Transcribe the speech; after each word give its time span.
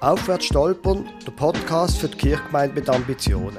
Aufwärts 0.00 0.44
stolpern, 0.44 1.06
der 1.26 1.32
Podcast 1.32 1.98
für 1.98 2.08
die 2.08 2.16
Kirchgemeinde 2.16 2.76
mit 2.76 2.88
Ambitionen. 2.88 3.58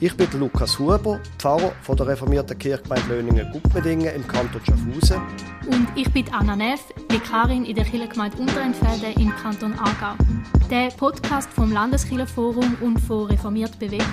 Ich 0.00 0.14
bin 0.14 0.28
Lukas 0.38 0.78
Huber, 0.78 1.18
Pfarrer 1.38 1.72
von 1.82 1.96
der 1.96 2.08
reformierten 2.08 2.58
Kirchgemeinde 2.58 3.08
Löningen-Guppendingen 3.08 4.14
im 4.14 4.28
Kanton 4.28 4.60
Schaffhausen. 4.64 5.22
Und 5.66 5.88
ich 5.96 6.12
bin 6.12 6.26
Anna 6.30 6.54
Neff, 6.54 6.92
Vikarin 7.08 7.64
in 7.64 7.74
der 7.74 7.84
Kirchgemeinde 7.84 8.36
Unterenfelde 8.36 9.18
im 9.18 9.34
Kanton 9.36 9.72
Aargau. 9.78 10.22
Der 10.70 10.90
Podcast 10.90 11.48
vom 11.54 11.72
Landeskirchenforum 11.72 12.76
und 12.82 13.00
von 13.00 13.26
Reformiert 13.26 13.78
bewegt 13.78 14.04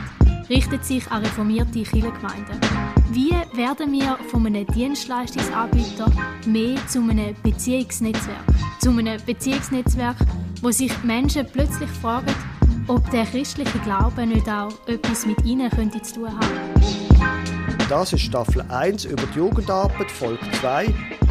richtet 0.50 0.86
sich 0.86 1.10
an 1.12 1.24
reformierte 1.24 1.84
Kirchengemeinden. 1.84 2.60
Wie 3.12 3.32
werden 3.54 3.92
wir 3.92 4.18
von 4.30 4.46
einem 4.46 4.66
Dienstleistungsanbieter 4.68 6.10
mehr 6.46 6.78
zu 6.88 7.00
einem 7.00 7.36
Beziehungsnetzwerk? 7.44 8.44
Zu 8.80 8.92
einem 8.92 9.20
Beziehungsnetzwerk, 9.26 10.18
wo 10.66 10.72
sich 10.72 11.04
Menschen 11.04 11.46
plötzlich 11.46 11.92
fragen, 12.02 12.34
ob 12.88 13.08
der 13.12 13.24
christliche 13.26 13.78
Glaube 13.84 14.26
nicht 14.26 14.50
auch 14.50 14.74
etwas 14.88 15.24
mit 15.28 15.46
ihnen 15.46 15.70
könnte 15.70 16.02
zu 16.02 16.16
tun 16.16 16.30
haben. 16.30 17.88
Das 17.88 18.14
ist 18.14 18.22
Staffel 18.22 18.64
1 18.70 19.06
über 19.06 19.28
die 19.28 19.38
Jugendarbeit, 19.38 20.10
Folge 20.10 20.44
2 20.60 20.88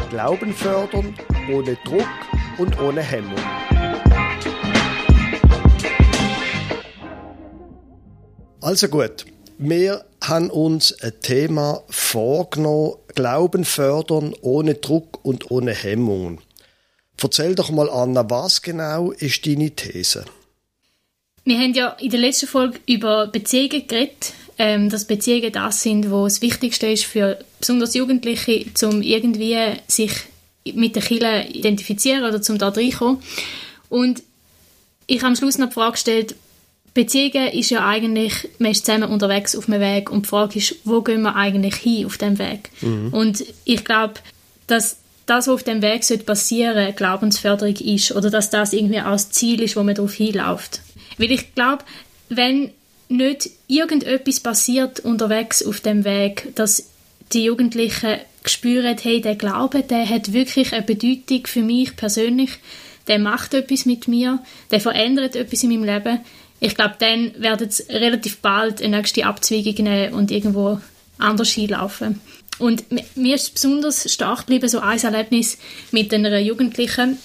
Glauben 0.09 0.53
fördern, 0.53 1.13
ohne 1.51 1.77
Druck 1.83 2.07
und 2.59 2.79
ohne 2.79 3.01
Hemmung. 3.01 3.35
Also 8.61 8.87
gut, 8.87 9.25
wir 9.57 10.05
haben 10.23 10.49
uns 10.49 10.97
ein 11.01 11.11
Thema 11.21 11.83
vorgenommen, 11.89 12.93
Glauben 13.15 13.65
fördern 13.65 14.33
ohne 14.41 14.75
Druck 14.75 15.25
und 15.25 15.51
ohne 15.51 15.73
Hemmungen. 15.73 16.39
Erzähl 17.21 17.55
doch 17.55 17.71
mal, 17.71 17.89
Anna, 17.89 18.29
was 18.29 18.61
genau 18.61 19.11
ist 19.11 19.45
deine 19.45 19.71
These? 19.71 20.25
Wir 21.43 21.57
haben 21.59 21.73
ja 21.73 21.89
in 21.99 22.09
der 22.09 22.19
letzten 22.19 22.47
Folge 22.47 22.79
über 22.87 23.27
Beziehungen 23.27 23.87
geredet, 23.87 24.33
ähm, 24.57 24.89
dass 24.89 25.05
Beziehungen 25.05 25.51
das 25.51 25.81
sind, 25.83 26.09
wo 26.09 26.23
das 26.23 26.41
Wichtigste 26.41 26.87
ist 26.87 27.05
für 27.05 27.39
besonders 27.59 27.93
Jugendliche, 27.93 28.65
um 28.83 29.01
irgendwie 29.01 29.57
sich 29.87 30.11
mit 30.73 30.95
den 30.95 31.03
Kindern 31.03 31.47
identifizieren 31.47 32.23
oder 32.23 32.41
zum 32.41 32.57
da 32.57 32.69
reinkommen. 32.69 33.21
Und 33.89 34.23
ich 35.07 35.17
habe 35.17 35.27
am 35.27 35.35
Schluss 35.35 35.57
noch 35.57 35.67
die 35.67 35.73
Frage 35.73 35.91
gestellt, 35.91 36.35
Beziehungen 36.95 37.49
ist 37.49 37.69
ja 37.71 37.85
eigentlich, 37.85 38.49
man 38.57 38.71
ist 38.71 38.85
zusammen 38.85 39.11
unterwegs 39.11 39.55
auf 39.55 39.67
einem 39.67 39.81
Weg 39.81 40.09
und 40.09 40.25
die 40.25 40.29
Frage 40.29 40.57
ist, 40.57 40.75
wo 40.85 41.01
gehen 41.01 41.21
wir 41.21 41.35
eigentlich 41.35 41.75
hin 41.75 42.05
auf 42.05 42.17
dem 42.17 42.39
Weg? 42.39 42.71
Mhm. 42.81 43.09
Und 43.13 43.43
ich 43.65 43.83
glaube, 43.83 44.15
dass 44.67 44.97
das, 45.25 45.47
was 45.47 45.53
auf 45.53 45.63
dem 45.63 45.81
Weg 45.81 46.25
passieren 46.25 46.75
sollte, 46.75 46.93
Glaubensförderung 46.93 47.75
ist 47.75 48.11
oder 48.11 48.29
dass 48.29 48.49
das 48.49 48.73
irgendwie 48.73 49.01
auch 49.01 49.11
das 49.11 49.31
Ziel 49.31 49.61
ist, 49.61 49.75
wo 49.75 49.83
man 49.83 49.95
darauf 49.95 50.13
hinläuft. 50.13 50.81
Weil 51.17 51.31
ich 51.31 51.55
glaube, 51.55 51.83
wenn 52.29 52.71
nicht 53.07 53.49
irgendetwas 53.67 54.39
passiert 54.39 54.99
unterwegs 54.99 55.65
auf 55.65 55.79
dem 55.79 56.03
Weg, 56.03 56.53
dass 56.55 56.89
die 57.33 57.45
Jugendlichen 57.45 58.19
spüren, 58.45 58.95
hey, 59.01 59.21
der 59.21 59.35
Glaube, 59.35 59.81
der 59.81 60.07
hat 60.07 60.33
wirklich 60.33 60.73
eine 60.73 60.83
Bedeutung 60.83 61.47
für 61.47 61.61
mich 61.61 61.95
persönlich, 61.95 62.51
der 63.07 63.19
macht 63.19 63.53
etwas 63.53 63.85
mit 63.85 64.07
mir, 64.07 64.39
der 64.71 64.79
verändert 64.79 65.35
etwas 65.35 65.63
in 65.63 65.69
meinem 65.69 65.83
Leben, 65.83 66.19
ich 66.59 66.75
glaube, 66.75 66.95
dann 66.99 67.33
werden 67.37 67.67
es 67.67 67.89
relativ 67.89 68.37
bald 68.37 68.81
eine 68.81 68.97
nächste 68.97 69.25
Abzweigung 69.25 69.83
nehmen 69.83 70.13
und 70.13 70.31
irgendwo 70.31 70.79
anders 71.17 71.49
hinlaufen. 71.49 72.21
Und 72.57 72.85
mir 73.15 73.35
ist 73.35 73.53
besonders 73.53 74.11
stark 74.11 74.41
geblieben 74.41 74.69
so 74.69 74.79
ein 74.79 74.99
Erlebnis 74.99 75.57
mit 75.91 76.13
einer 76.13 76.39
Jugendlichen 76.39 77.17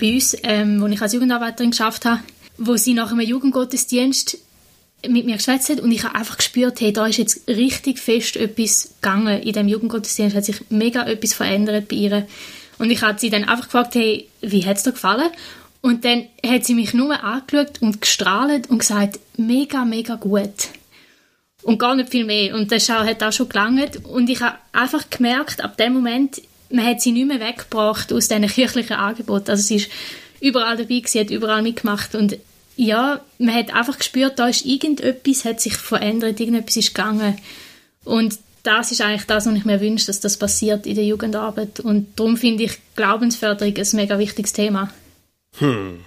bei 0.00 0.14
uns, 0.14 0.36
ähm, 0.42 0.80
wo 0.80 0.86
ich 0.86 1.00
als 1.00 1.12
Jugendarbeiterin 1.12 1.70
geschafft 1.70 2.04
habe, 2.04 2.22
wo 2.56 2.76
sie 2.76 2.94
nach 2.94 3.12
einem 3.12 3.20
Jugendgottesdienst 3.20 4.38
mit 5.06 5.26
mir 5.26 5.36
geschwätzt 5.36 5.68
hat 5.68 5.80
und 5.80 5.92
ich 5.92 6.02
habe 6.02 6.16
einfach 6.16 6.38
gespürt, 6.38 6.80
hey, 6.80 6.92
da 6.92 7.06
ist 7.06 7.18
jetzt 7.18 7.46
richtig 7.48 8.00
fest 8.00 8.36
etwas 8.36 8.94
gegangen 9.00 9.40
in 9.42 9.52
dem 9.52 9.68
Jugendgottesdienst, 9.68 10.34
hat 10.34 10.44
sich 10.44 10.60
mega 10.70 11.04
etwas 11.06 11.34
verändert 11.34 11.88
bei 11.88 11.96
ihr. 11.96 12.26
Und 12.78 12.90
ich 12.90 13.02
habe 13.02 13.18
sie 13.18 13.30
dann 13.30 13.44
einfach 13.44 13.66
gefragt, 13.66 13.94
hey, 13.94 14.28
wie 14.40 14.66
hat 14.66 14.76
es 14.76 14.82
dir 14.82 14.92
gefallen? 14.92 15.30
Und 15.80 16.04
dann 16.04 16.26
hat 16.44 16.64
sie 16.64 16.74
mich 16.74 16.94
nur 16.94 17.22
angeschaut 17.22 17.80
und 17.80 18.00
gestrahlt 18.00 18.68
und 18.68 18.78
gesagt, 18.78 19.20
mega, 19.36 19.84
mega 19.84 20.16
gut. 20.16 20.68
Und 21.62 21.78
gar 21.78 21.94
nicht 21.96 22.10
viel 22.10 22.24
mehr. 22.24 22.54
Und 22.54 22.70
das 22.70 22.88
hat 22.88 23.22
auch 23.22 23.32
schon 23.32 23.48
gelangt. 23.48 24.04
Und 24.04 24.30
ich 24.30 24.40
habe 24.40 24.58
einfach 24.72 25.10
gemerkt, 25.10 25.62
ab 25.62 25.76
dem 25.76 25.94
Moment, 25.94 26.40
man 26.70 26.86
hat 26.86 27.00
sie 27.00 27.12
nicht 27.12 27.26
mehr 27.26 27.40
weggebracht 27.40 28.12
aus 28.12 28.28
diesen 28.28 28.46
kirchlichen 28.46 28.96
Angeboten. 28.96 29.50
Also 29.50 29.62
sie 29.62 29.76
ist 29.76 29.90
überall 30.40 30.76
dabei, 30.76 31.02
sie 31.04 31.20
hat 31.20 31.30
überall 31.30 31.62
mitgemacht. 31.62 32.14
Und 32.14 32.38
ja, 32.76 33.20
man 33.38 33.54
hat 33.54 33.74
einfach 33.74 33.98
gespürt, 33.98 34.38
da 34.38 34.48
ist 34.48 34.64
irgendetwas, 34.64 35.44
hat 35.44 35.60
sich 35.60 35.76
verändert, 35.76 36.38
irgendetwas 36.38 36.76
ist 36.76 36.94
gegangen. 36.94 37.36
Und 38.04 38.38
das 38.62 38.92
ist 38.92 39.00
eigentlich 39.00 39.26
das, 39.26 39.46
was 39.46 39.54
ich 39.54 39.64
mir 39.64 39.80
wünsche, 39.80 40.06
dass 40.06 40.20
das 40.20 40.36
passiert 40.36 40.86
in 40.86 40.94
der 40.94 41.04
Jugendarbeit. 41.04 41.80
Und 41.80 42.18
darum 42.18 42.36
finde 42.36 42.64
ich 42.64 42.78
Glaubensförderung 42.94 43.74
ein 43.76 43.86
mega 43.94 44.18
wichtiges 44.18 44.52
Thema. 44.52 44.92
Hm. 45.58 46.04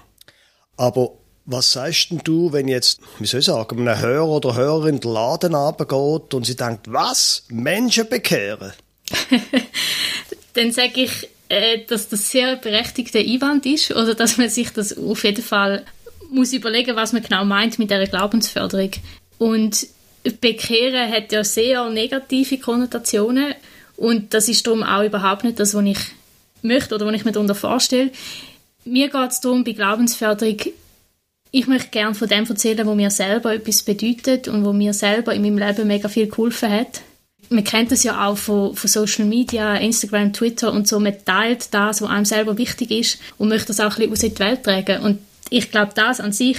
Aber 0.78 1.12
was 1.51 1.72
sagst 1.72 2.12
denn 2.12 2.22
du, 2.23 2.51
wenn 2.53 2.67
jetzt, 2.67 3.01
wie 3.19 3.25
soll 3.25 3.39
ich 3.39 3.45
sagen, 3.45 3.88
ein 3.88 4.00
Hörer 4.00 4.28
oder 4.28 4.56
Hörerin 4.56 5.00
den 5.00 5.12
Laden 5.12 5.56
runtergeht 5.56 6.34
und 6.34 6.45
sie 6.45 6.56
denkt, 6.56 6.91
was? 6.91 7.44
Menschen 7.50 8.07
bekehren? 8.07 8.73
Dann 10.53 10.72
sage 10.72 11.01
ich, 11.01 11.29
äh, 11.50 11.79
dass 11.88 12.09
das 12.09 12.31
sehr 12.31 12.56
berechtigter 12.56 13.19
Einwand 13.19 13.66
ist 13.66 13.91
oder 13.91 14.16
dass 14.16 14.38
man 14.38 14.50
sich 14.50 14.72
das 14.72 14.97
auf 14.97 15.23
jeden 15.23 15.44
Fall 15.44 15.85
muss 16.29 16.53
überlegen, 16.53 16.95
was 16.95 17.13
man 17.13 17.22
genau 17.22 17.44
meint 17.44 17.78
mit 17.78 17.89
der 17.89 18.07
Glaubensförderung. 18.07 18.91
Und 19.38 19.88
Bekehren 20.39 21.12
hat 21.12 21.31
ja 21.31 21.44
sehr 21.44 21.89
negative 21.89 22.57
Konnotationen 22.57 23.56
und 23.97 24.33
das 24.33 24.47
ist 24.47 24.66
darum 24.66 24.83
auch 24.83 25.03
überhaupt 25.03 25.44
nicht 25.44 25.59
das, 25.59 25.73
was 25.73 25.85
ich 25.85 26.00
möchte 26.62 26.95
oder 26.95 27.06
was 27.06 27.16
ich 27.16 27.25
mir 27.25 27.31
darunter 27.31 27.56
vorstelle. 27.56 28.12
Mir 28.85 29.09
geht 29.09 29.31
es 29.31 29.41
darum, 29.41 29.63
bei 29.63 29.73
Glaubensförderung, 29.73 30.57
ich 31.51 31.67
möchte 31.67 31.89
gerne 31.89 32.16
von 32.16 32.29
dem 32.29 32.45
erzählen, 32.45 32.88
wo 32.88 32.95
mir 32.95 33.12
selber 33.12 33.53
etwas 33.53 33.84
bedeutet 33.84 34.47
und 34.47 34.63
wo 34.63 34.72
mir 34.72 34.94
selber 34.94 35.34
in 35.34 35.41
meinem 35.41 35.57
Leben 35.57 35.88
mega 35.88 36.07
viel 36.07 36.28
geholfen 36.28 36.72
hat. 36.72 37.01
Man 37.50 37.66
kennt 37.66 37.91
das 37.91 38.03
ja 38.03 38.25
auch 38.25 38.38
von, 38.38 38.75
von 38.75 38.89
Social 38.89 39.25
Media, 39.25 39.75
Instagram, 39.75 40.31
Twitter 40.31 40.72
und 40.72 40.88
so. 40.88 41.00
Man 41.01 41.16
teilt 41.25 41.73
das, 41.73 42.01
was 42.01 42.09
einem 42.09 42.23
selber 42.23 42.57
wichtig 42.57 42.91
ist 42.91 43.19
und 43.38 43.50
möchte 43.50 43.67
das 43.67 43.81
auch 43.81 43.97
ein 43.97 44.09
bisschen 44.09 44.31
aus 44.31 44.35
die 44.35 44.39
Welt 44.39 44.63
tragen. 44.63 45.03
Und 45.03 45.19
ich 45.50 45.69
glaube, 45.69 45.91
das 45.94 46.22
an 46.22 46.31
sich 46.31 46.57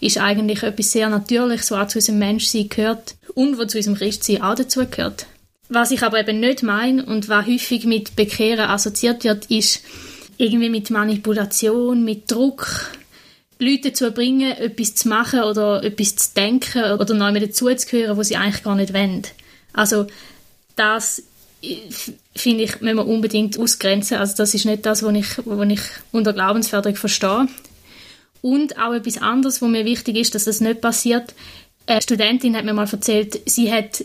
ist 0.00 0.16
eigentlich 0.16 0.62
etwas 0.62 0.92
sehr 0.92 1.10
Natürliches, 1.10 1.70
was 1.70 1.78
auch 1.78 1.88
zu 1.88 1.98
unserem 1.98 2.20
Menschsein 2.20 2.70
gehört 2.70 3.16
und 3.34 3.58
was 3.58 3.72
zu 3.72 3.76
unserem 3.76 3.96
Christsein 3.96 4.40
auch 4.40 4.54
dazu 4.54 4.86
gehört. 4.86 5.26
Was 5.68 5.90
ich 5.90 6.02
aber 6.02 6.18
eben 6.18 6.40
nicht 6.40 6.62
meine 6.62 7.04
und 7.04 7.28
was 7.28 7.46
häufig 7.46 7.84
mit 7.84 8.16
Bekehren 8.16 8.70
assoziiert 8.70 9.24
wird, 9.24 9.46
ist, 9.50 9.82
irgendwie 10.38 10.70
mit 10.70 10.88
Manipulation, 10.88 12.02
mit 12.02 12.30
Druck, 12.30 12.90
Leute 13.60 13.90
dazu 13.90 14.10
bringen, 14.10 14.52
etwas 14.52 14.94
zu 14.94 15.08
machen 15.08 15.42
oder 15.42 15.84
etwas 15.84 16.16
zu 16.16 16.34
denken 16.34 16.82
oder 16.82 17.14
neu 17.14 17.38
dazu 17.38 17.72
zu 17.74 17.86
gehören, 17.86 18.16
wo 18.16 18.22
sie 18.22 18.36
eigentlich 18.36 18.62
gar 18.62 18.74
nicht 18.74 18.94
wollen. 18.94 19.22
Also 19.72 20.06
das 20.76 21.22
finde 22.34 22.64
ich, 22.64 22.80
wenn 22.80 22.96
man 22.96 23.06
unbedingt 23.06 23.58
ausgrenzen. 23.58 24.16
Also 24.16 24.34
das 24.36 24.54
ist 24.54 24.64
nicht 24.64 24.86
das, 24.86 25.02
was 25.02 25.14
ich, 25.14 25.28
was 25.44 25.68
ich 25.68 25.80
unter 26.10 26.32
Glaubensförderung 26.32 26.96
verstehe. 26.96 27.48
Und 28.42 28.78
auch 28.78 28.94
etwas 28.94 29.18
anderes, 29.18 29.60
was 29.60 29.68
mir 29.68 29.84
wichtig 29.84 30.16
ist, 30.16 30.34
dass 30.34 30.44
das 30.44 30.62
nicht 30.62 30.80
passiert. 30.80 31.34
Eine 31.86 32.00
Studentin 32.00 32.56
hat 32.56 32.64
mir 32.64 32.72
mal 32.72 32.88
erzählt, 32.90 33.40
sie 33.44 33.70
hat 33.70 34.04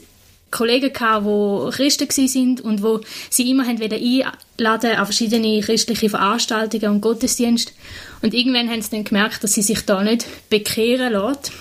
Kollegen 0.56 0.94
gehabt, 0.94 1.26
die 1.26 1.76
Christen 1.76 2.28
sind 2.28 2.62
und 2.62 2.82
wo 2.82 3.02
sie 3.30 3.50
immer 3.52 3.66
haben 3.68 3.82
einladen 3.82 4.92
an 4.92 5.06
verschiedene 5.06 5.60
christliche 5.62 6.10
Veranstaltungen 6.10 6.90
und 6.90 7.02
Gottesdienste. 7.02 7.74
Und 8.22 8.34
irgendwann 8.34 8.70
haben 8.70 8.82
sie 8.82 8.92
dann 8.92 9.04
gemerkt, 9.04 9.44
dass 9.44 9.54
sie 9.54 9.62
sich 9.62 9.82
da 9.82 10.02
nicht 10.04 10.26
bekehren 10.50 11.14
lässt. 11.14 11.52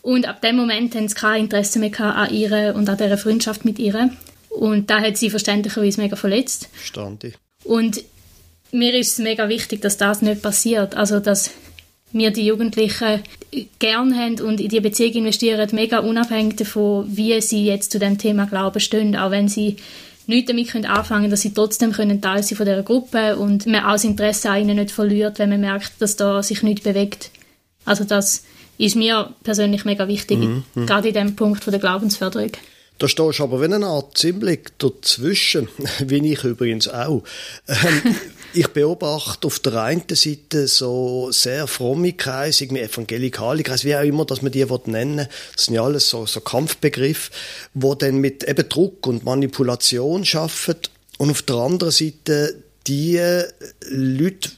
Und 0.00 0.26
ab 0.26 0.40
dem 0.40 0.56
Moment 0.56 0.94
haben 0.94 1.08
sie 1.08 1.14
kein 1.14 1.44
Interesse 1.44 1.78
mehr 1.78 2.00
an 2.00 2.32
ihr 2.32 2.74
und 2.74 2.88
an 2.88 2.96
dieser 2.96 3.18
Freundschaft 3.18 3.64
mit 3.64 3.78
ihr. 3.78 4.10
Und 4.48 4.88
da 4.88 5.00
hat 5.00 5.16
sie 5.18 5.30
verständlicherweise 5.30 6.00
mega 6.00 6.16
verletzt. 6.16 6.68
Verstand 6.72 7.24
ich. 7.24 7.34
Und 7.64 8.02
mir 8.72 8.94
ist 8.94 9.12
es 9.12 9.18
mega 9.18 9.48
wichtig, 9.48 9.82
dass 9.82 9.96
das 9.96 10.22
nicht 10.22 10.42
passiert. 10.42 10.94
Also, 10.94 11.20
dass 11.20 11.50
wir 12.18 12.30
die 12.30 12.46
Jugendlichen 12.46 13.22
gern 13.78 14.16
haben 14.18 14.40
und 14.40 14.60
in 14.60 14.68
die 14.68 14.80
Beziehung 14.80 15.14
investieren, 15.14 15.68
mega 15.72 15.98
unabhängig 15.98 16.56
davon, 16.56 17.06
wie 17.08 17.40
sie 17.40 17.64
jetzt 17.64 17.92
zu 17.92 17.98
dem 17.98 18.18
Thema 18.18 18.46
Glauben 18.46 18.80
stehen, 18.80 19.16
auch 19.16 19.30
wenn 19.30 19.48
sie 19.48 19.76
nichts 20.26 20.48
damit 20.48 20.68
können 20.68 20.86
anfangen 20.86 21.30
dass 21.30 21.42
sie 21.42 21.54
trotzdem 21.54 21.92
können 21.92 22.20
Teil 22.20 22.42
sein 22.42 22.56
von 22.56 22.66
dieser 22.66 22.82
Gruppe 22.82 23.36
und 23.36 23.66
man 23.66 23.84
auch 23.84 23.92
das 23.92 24.04
Interesse 24.04 24.50
an 24.50 24.62
ihnen 24.62 24.76
nicht 24.76 24.90
verliert, 24.90 25.38
wenn 25.38 25.50
man 25.50 25.60
merkt, 25.60 25.92
dass 26.00 26.16
da 26.16 26.42
sich 26.42 26.62
nichts 26.62 26.82
bewegt. 26.82 27.30
Also 27.84 28.04
das 28.04 28.44
ist 28.78 28.96
mir 28.96 29.32
persönlich 29.42 29.84
mega 29.84 30.08
wichtig, 30.08 30.38
mhm, 30.38 30.64
mhm. 30.74 30.86
gerade 30.86 31.08
in 31.08 31.14
dem 31.14 31.36
Punkt 31.36 31.64
von 31.64 31.70
der 31.70 31.80
Glaubensförderung. 31.80 32.52
Da 32.98 33.08
stehst 33.08 33.40
aber 33.40 33.60
wie 33.60 33.66
eine 33.66 33.86
Art 33.86 34.16
ziemlich 34.16 34.68
dazwischen, 34.78 35.68
wie 36.00 36.32
ich 36.32 36.44
übrigens 36.44 36.88
auch. 36.88 37.22
Ähm, 37.68 38.14
ich 38.56 38.68
beobachte 38.68 39.46
auf 39.46 39.58
der 39.58 39.82
einen 39.82 40.02
Seite 40.08 40.66
so 40.66 41.30
sehr 41.30 41.66
fromme 41.66 42.14
Kreise, 42.14 42.64
irgendwie 42.64 42.82
evangelikale 42.82 43.62
Kreise, 43.62 43.84
wie 43.84 43.96
auch 43.96 44.02
immer, 44.02 44.24
dass 44.24 44.40
man 44.40 44.50
die 44.50 44.64
nennen 44.86 45.28
Das 45.54 45.66
sind 45.66 45.74
ja 45.74 45.82
alles 45.82 46.08
so, 46.08 46.24
so 46.24 46.40
Kampfbegriffe, 46.40 47.32
wo 47.74 47.94
dann 47.94 48.16
mit 48.16 48.44
eben 48.44 48.68
Druck 48.68 49.06
und 49.06 49.24
Manipulation 49.24 50.24
schaffen 50.24 50.76
und 51.18 51.30
auf 51.30 51.42
der 51.42 51.56
anderen 51.56 51.92
Seite 51.92 52.62
die 52.86 53.20
Leute, 53.88 54.50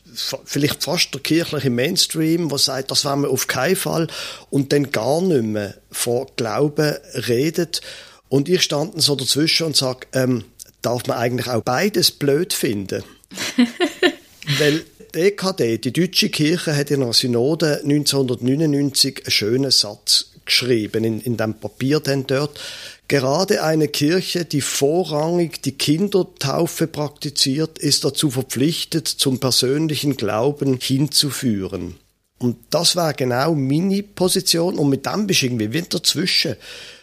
vielleicht 0.44 0.84
fast 0.84 1.12
der 1.14 1.20
kirchliche 1.20 1.70
Mainstream, 1.70 2.48
der 2.48 2.58
sagt, 2.58 2.90
das 2.90 3.04
wollen 3.04 3.22
wir 3.22 3.30
auf 3.30 3.46
keinen 3.48 3.76
Fall 3.76 4.06
und 4.50 4.72
dann 4.72 4.92
gar 4.92 5.22
nicht 5.22 5.42
mehr 5.42 5.74
von 5.90 6.26
Glauben 6.36 6.94
redet. 7.14 7.80
Und 8.28 8.48
ich 8.48 8.62
stand 8.62 9.00
so 9.00 9.16
dazwischen 9.16 9.66
und 9.66 9.76
sage, 9.76 10.06
ähm, 10.12 10.44
darf 10.82 11.06
man 11.06 11.16
eigentlich 11.16 11.48
auch 11.48 11.62
beides 11.62 12.10
blöd 12.10 12.52
finden? 12.52 13.02
Weil 14.58 14.84
die 15.14 15.18
EKD, 15.20 15.78
die 15.78 15.92
Deutsche 15.92 16.28
Kirche, 16.30 16.76
hat 16.76 16.90
in 16.90 17.02
einer 17.02 17.12
Synode 17.12 17.80
1999 17.82 19.22
einen 19.24 19.30
schönen 19.30 19.70
Satz 19.70 20.30
geschrieben, 20.44 21.04
in, 21.04 21.20
in 21.20 21.36
dem 21.36 21.54
Papier 21.54 22.00
denn 22.00 22.26
dort. 22.26 22.58
Gerade 23.06 23.62
eine 23.62 23.88
Kirche, 23.88 24.44
die 24.44 24.60
vorrangig 24.60 25.62
die 25.62 25.72
Kindertaufe 25.72 26.86
praktiziert, 26.86 27.78
ist 27.78 28.04
dazu 28.04 28.30
verpflichtet, 28.30 29.08
zum 29.08 29.38
persönlichen 29.38 30.16
Glauben 30.16 30.78
hinzuführen. 30.80 31.96
Und 32.38 32.56
das 32.70 32.96
war 32.96 33.14
genau 33.14 33.54
meine 33.54 34.02
Position 34.02 34.78
und 34.78 34.90
mit 34.90 35.06
dem 35.06 35.26
bist 35.26 35.42
du 35.42 35.46
irgendwie 35.46 35.82
dazwischen. 35.82 36.56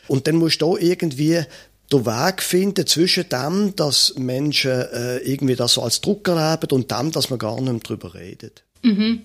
Und 0.07 0.27
dann 0.27 0.35
musst 0.35 0.61
du 0.61 0.77
irgendwie 0.77 1.43
den 1.91 2.05
Weg 2.05 2.41
finden 2.41 2.87
zwischen 2.87 3.29
dem, 3.29 3.75
dass 3.75 4.15
Menschen 4.17 4.71
äh, 4.71 5.17
irgendwie 5.17 5.55
das 5.55 5.73
so 5.73 5.83
als 5.83 6.01
Druck 6.01 6.27
erleben 6.27 6.71
und 6.71 6.91
dem, 6.91 7.11
dass 7.11 7.29
man 7.29 7.39
gar 7.39 7.59
nicht 7.61 7.71
mehr 7.71 7.81
darüber 7.83 8.13
redet. 8.13 8.63
Mhm. 8.81 9.21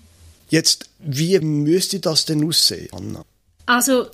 Jetzt, 0.49 0.89
wie 0.99 1.39
müsste 1.39 1.99
das 1.99 2.25
denn 2.25 2.45
aussehen, 2.45 2.89
Anna? 2.91 3.23
Also, 3.65 4.07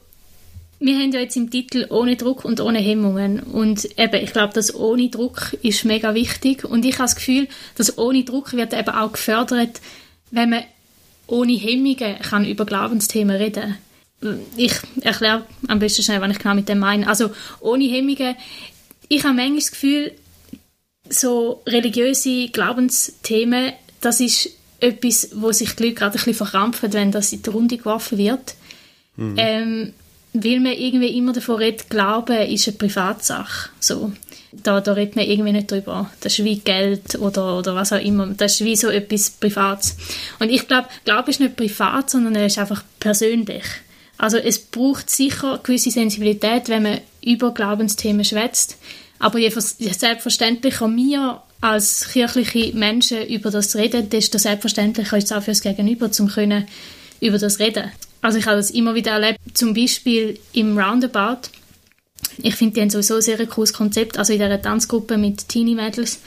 wir 0.79 0.95
haben 0.95 1.11
ja 1.11 1.19
jetzt 1.19 1.35
im 1.35 1.49
Titel 1.49 1.87
ohne 1.89 2.15
Druck 2.15 2.45
und 2.45 2.61
ohne 2.61 2.79
Hemmungen 2.79 3.39
und 3.39 3.85
eben, 3.97 4.23
ich 4.23 4.31
glaube, 4.31 4.53
das 4.53 4.73
ohne 4.75 5.09
Druck 5.09 5.53
ist 5.63 5.85
mega 5.85 6.13
wichtig 6.13 6.63
und 6.63 6.85
ich 6.85 6.95
habe 6.95 7.05
das 7.05 7.15
Gefühl, 7.15 7.47
dass 7.75 7.97
ohne 7.97 8.23
Druck 8.23 8.53
wird 8.53 8.73
eben 8.73 8.89
auch 8.89 9.11
gefördert, 9.13 9.81
wenn 10.29 10.51
man 10.51 10.63
ohne 11.25 11.53
Hemmungen 11.53 12.19
kann 12.19 12.45
über 12.45 12.65
Glaubensthemen 12.65 13.35
reden 13.35 13.63
kann 13.63 13.77
ich 14.55 14.73
erkläre 15.01 15.45
am 15.67 15.79
besten 15.79 16.03
schnell, 16.03 16.21
was 16.21 16.31
ich 16.31 16.39
genau 16.39 16.55
mit 16.55 16.69
dem 16.69 16.79
meine. 16.79 17.07
Also 17.07 17.31
ohne 17.59 17.85
Hemmungen. 17.85 18.35
Ich 19.07 19.23
habe 19.23 19.35
manchmal 19.35 19.59
das 19.59 19.71
Gefühl, 19.71 20.11
so 21.09 21.61
religiöse 21.65 22.49
Glaubensthemen, 22.49 23.73
das 24.01 24.19
ist 24.19 24.49
etwas, 24.79 25.29
wo 25.33 25.51
sich 25.51 25.75
die 25.75 25.83
Leute 25.83 25.95
gerade 25.95 26.11
ein 26.11 26.17
bisschen 26.17 26.33
verkrampfen, 26.33 26.93
wenn 26.93 27.11
das 27.11 27.31
in 27.31 27.41
die 27.41 27.49
Runde 27.49 27.77
geworfen 27.77 28.17
wird. 28.17 28.55
Mhm. 29.15 29.35
Ähm, 29.37 29.93
weil 30.33 30.59
man 30.59 30.73
irgendwie 30.73 31.17
immer 31.17 31.33
davon 31.33 31.55
redet, 31.55 31.89
Glauben 31.89 32.37
ist 32.47 32.67
eine 32.67 32.77
Privatsache. 32.77 33.69
So. 33.79 34.11
Da, 34.51 34.81
da 34.81 34.93
redet 34.93 35.15
man 35.15 35.25
irgendwie 35.25 35.51
nicht 35.51 35.71
drüber. 35.71 36.09
Das 36.21 36.37
ist 36.37 36.45
wie 36.45 36.59
Geld 36.59 37.15
oder, 37.15 37.57
oder 37.57 37.75
was 37.75 37.93
auch 37.93 38.01
immer. 38.01 38.27
Das 38.27 38.53
ist 38.53 38.65
wie 38.65 38.75
so 38.75 38.89
etwas 38.89 39.29
Privates. 39.29 39.97
Und 40.39 40.49
ich 40.49 40.67
glaube, 40.67 40.87
Glaube 41.05 41.29
ist 41.29 41.39
nicht 41.39 41.55
privat, 41.55 42.09
sondern 42.09 42.35
er 42.35 42.45
ist 42.45 42.57
einfach 42.57 42.83
persönlich. 42.99 43.63
Also 44.17 44.37
es 44.37 44.59
braucht 44.59 45.09
sicher 45.09 45.59
gewisse 45.61 45.91
Sensibilität, 45.91 46.69
wenn 46.69 46.83
man 46.83 47.01
über 47.23 47.53
Glaubensthemen 47.53 48.25
schwätzt. 48.25 48.77
Aber 49.19 49.39
je 49.39 49.49
selbstverständlicher 49.49 50.87
wir 50.95 51.41
als 51.61 52.09
kirchliche 52.09 52.75
Menschen 52.75 53.25
über 53.27 53.49
das 53.49 53.75
reden, 53.75 54.09
desto 54.09 54.37
selbstverständlicher 54.37 55.17
ist 55.17 55.25
es 55.25 55.31
auch 55.31 55.41
für 55.41 55.51
das 55.51 55.61
Gegenüber, 55.61 56.11
zum 56.11 56.27
können 56.27 56.67
über 57.19 57.37
das 57.37 57.59
reden. 57.59 57.91
Also 58.21 58.37
ich 58.37 58.45
habe 58.45 58.57
das 58.57 58.71
immer 58.71 58.95
wieder 58.95 59.11
erlebt, 59.11 59.39
zum 59.53 59.73
Beispiel 59.73 60.39
im 60.53 60.77
Roundabout. 60.77 61.49
Ich 62.41 62.55
finde, 62.55 62.75
die 62.75 62.81
haben 62.81 62.89
sowieso 62.89 63.15
ein 63.15 63.21
sehr 63.21 63.45
cooles 63.47 63.73
Konzept. 63.73 64.17
Also 64.17 64.33
in 64.33 64.39
dieser 64.39 64.61
Tanzgruppe 64.61 65.17
mit 65.17 65.47
Teenie-Mädels, 65.47 66.19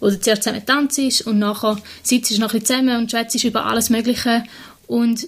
wo 0.00 0.08
du 0.08 0.20
zuerst 0.20 0.42
zusammen 0.42 0.66
tanzt 0.66 1.26
und 1.26 1.38
nachher 1.38 1.78
sitzt 2.02 2.30
du 2.32 2.40
noch 2.40 2.52
ein 2.52 2.60
bisschen 2.60 2.82
zusammen 2.82 2.96
und 2.98 3.10
schwätzt 3.10 3.42
über 3.44 3.66
alles 3.66 3.90
Mögliche. 3.90 4.44
Und 4.88 5.26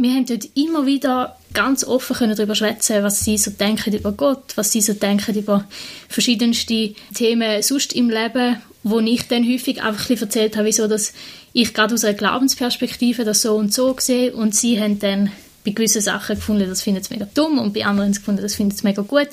wir 0.00 0.10
haben 0.12 0.26
dort 0.26 0.48
immer 0.54 0.86
wieder 0.86 1.36
ganz 1.54 1.84
offen 1.84 2.16
können 2.16 2.36
darüber 2.36 2.54
schwätzen, 2.54 3.02
was 3.02 3.20
sie 3.20 3.38
so 3.38 3.50
denken 3.50 3.94
über 3.94 4.12
Gott, 4.12 4.52
was 4.56 4.72
sie 4.72 4.80
so 4.80 4.92
denken 4.92 5.36
über 5.36 5.64
verschiedenste 6.08 6.94
Themen 7.14 7.62
sonst 7.62 7.92
im 7.94 8.10
Leben, 8.10 8.60
wo 8.82 9.00
ich 9.00 9.28
dann 9.28 9.48
häufig 9.50 9.82
einfach 9.82 10.08
ein 10.08 10.18
erzählt 10.18 10.56
habe, 10.56 10.66
wieso 10.66 10.86
dass 10.86 11.12
ich 11.52 11.74
gerade 11.74 11.94
aus 11.94 12.04
einer 12.04 12.16
Glaubensperspektive 12.16 13.24
das 13.24 13.42
so 13.42 13.56
und 13.56 13.72
so 13.72 13.96
sehe. 13.98 14.32
Und 14.32 14.54
sie 14.54 14.80
haben 14.80 14.98
dann 14.98 15.32
bei 15.64 15.72
gewissen 15.72 16.02
Sachen 16.02 16.36
gefunden, 16.36 16.68
das 16.68 16.82
finden 16.82 17.02
sie 17.02 17.14
mega 17.14 17.28
dumm 17.34 17.58
und 17.58 17.74
bei 17.74 17.84
anderen 17.84 18.12
gefunden, 18.12 18.42
das 18.42 18.54
finden 18.54 18.76
sie 18.76 18.86
mega 18.86 19.02
gut. 19.02 19.28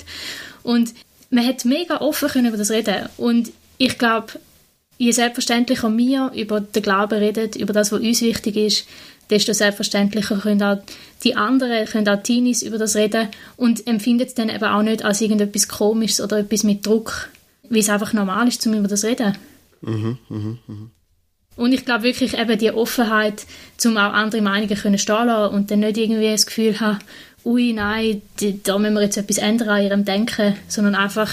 Und 0.62 0.94
man 1.30 1.46
hat 1.46 1.64
mega 1.64 2.00
offen 2.00 2.28
können 2.28 2.48
über 2.48 2.56
das 2.56 2.70
reden. 2.70 3.08
Und 3.16 3.52
ich 3.78 3.98
glaube, 3.98 4.34
je 4.98 5.10
selbstverständlicher 5.10 5.94
wir 5.96 6.32
über 6.34 6.60
den 6.60 6.82
Glauben 6.82 7.18
reden, 7.18 7.50
über 7.58 7.72
das, 7.72 7.92
was 7.92 8.00
uns 8.00 8.22
wichtig 8.22 8.56
ist, 8.56 8.86
desto 9.30 9.52
selbstverständlicher 9.52 10.38
können 10.38 10.62
auch 10.62 10.78
die 11.24 11.36
anderen, 11.36 11.86
können 11.86 12.08
auch 12.08 12.22
Teenies 12.22 12.62
über 12.62 12.78
das 12.78 12.96
reden 12.96 13.28
und 13.56 13.86
empfinden 13.86 14.26
es 14.26 14.34
dann 14.34 14.48
eben 14.48 14.64
auch 14.64 14.82
nicht 14.82 15.04
als 15.04 15.20
irgendetwas 15.20 15.68
Komisches 15.68 16.20
oder 16.20 16.38
etwas 16.38 16.62
mit 16.62 16.86
Druck, 16.86 17.30
wie 17.68 17.80
es 17.80 17.88
einfach 17.88 18.12
normal 18.12 18.48
ist, 18.48 18.66
um 18.66 18.74
über 18.74 18.88
das 18.88 19.04
reden. 19.04 19.36
Mhm, 19.80 20.18
mh, 20.28 20.58
mh. 20.66 20.90
Und 21.56 21.72
ich 21.72 21.84
glaube 21.86 22.04
wirklich 22.04 22.38
eben 22.38 22.58
die 22.58 22.70
Offenheit, 22.70 23.46
um 23.84 23.96
auch 23.96 24.12
andere 24.12 24.42
Meinungen 24.42 24.76
können 24.76 24.98
stehen 24.98 25.26
lassen 25.26 25.54
und 25.54 25.70
dann 25.70 25.80
nicht 25.80 25.96
irgendwie 25.96 26.30
das 26.30 26.46
Gefühl 26.46 26.78
haben, 26.80 26.98
ui, 27.44 27.72
nein, 27.72 28.20
da 28.64 28.78
müssen 28.78 28.94
wir 28.94 29.02
jetzt 29.02 29.16
etwas 29.16 29.38
ändern 29.38 29.70
an 29.70 29.82
ihrem 29.82 30.04
Denken, 30.04 30.56
sondern 30.68 30.94
einfach 30.94 31.32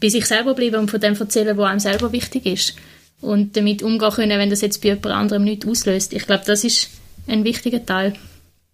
bei 0.00 0.08
sich 0.08 0.26
selber 0.26 0.54
bleiben 0.54 0.76
und 0.76 0.90
von 0.90 1.00
dem 1.00 1.16
erzählen, 1.16 1.56
was 1.56 1.70
einem 1.70 1.80
selber 1.80 2.12
wichtig 2.12 2.46
ist. 2.46 2.76
Und 3.20 3.56
damit 3.56 3.82
umgehen 3.82 4.12
können, 4.12 4.38
wenn 4.38 4.50
das 4.50 4.60
jetzt 4.60 4.80
bei 4.80 4.90
jemand 4.90 5.06
anderem 5.06 5.42
nichts 5.42 5.66
auslöst. 5.66 6.12
Ich 6.12 6.24
glaube, 6.26 6.44
das 6.46 6.62
ist 6.62 6.90
ein 7.28 7.44
wichtiger 7.44 7.84
Teil. 7.84 8.14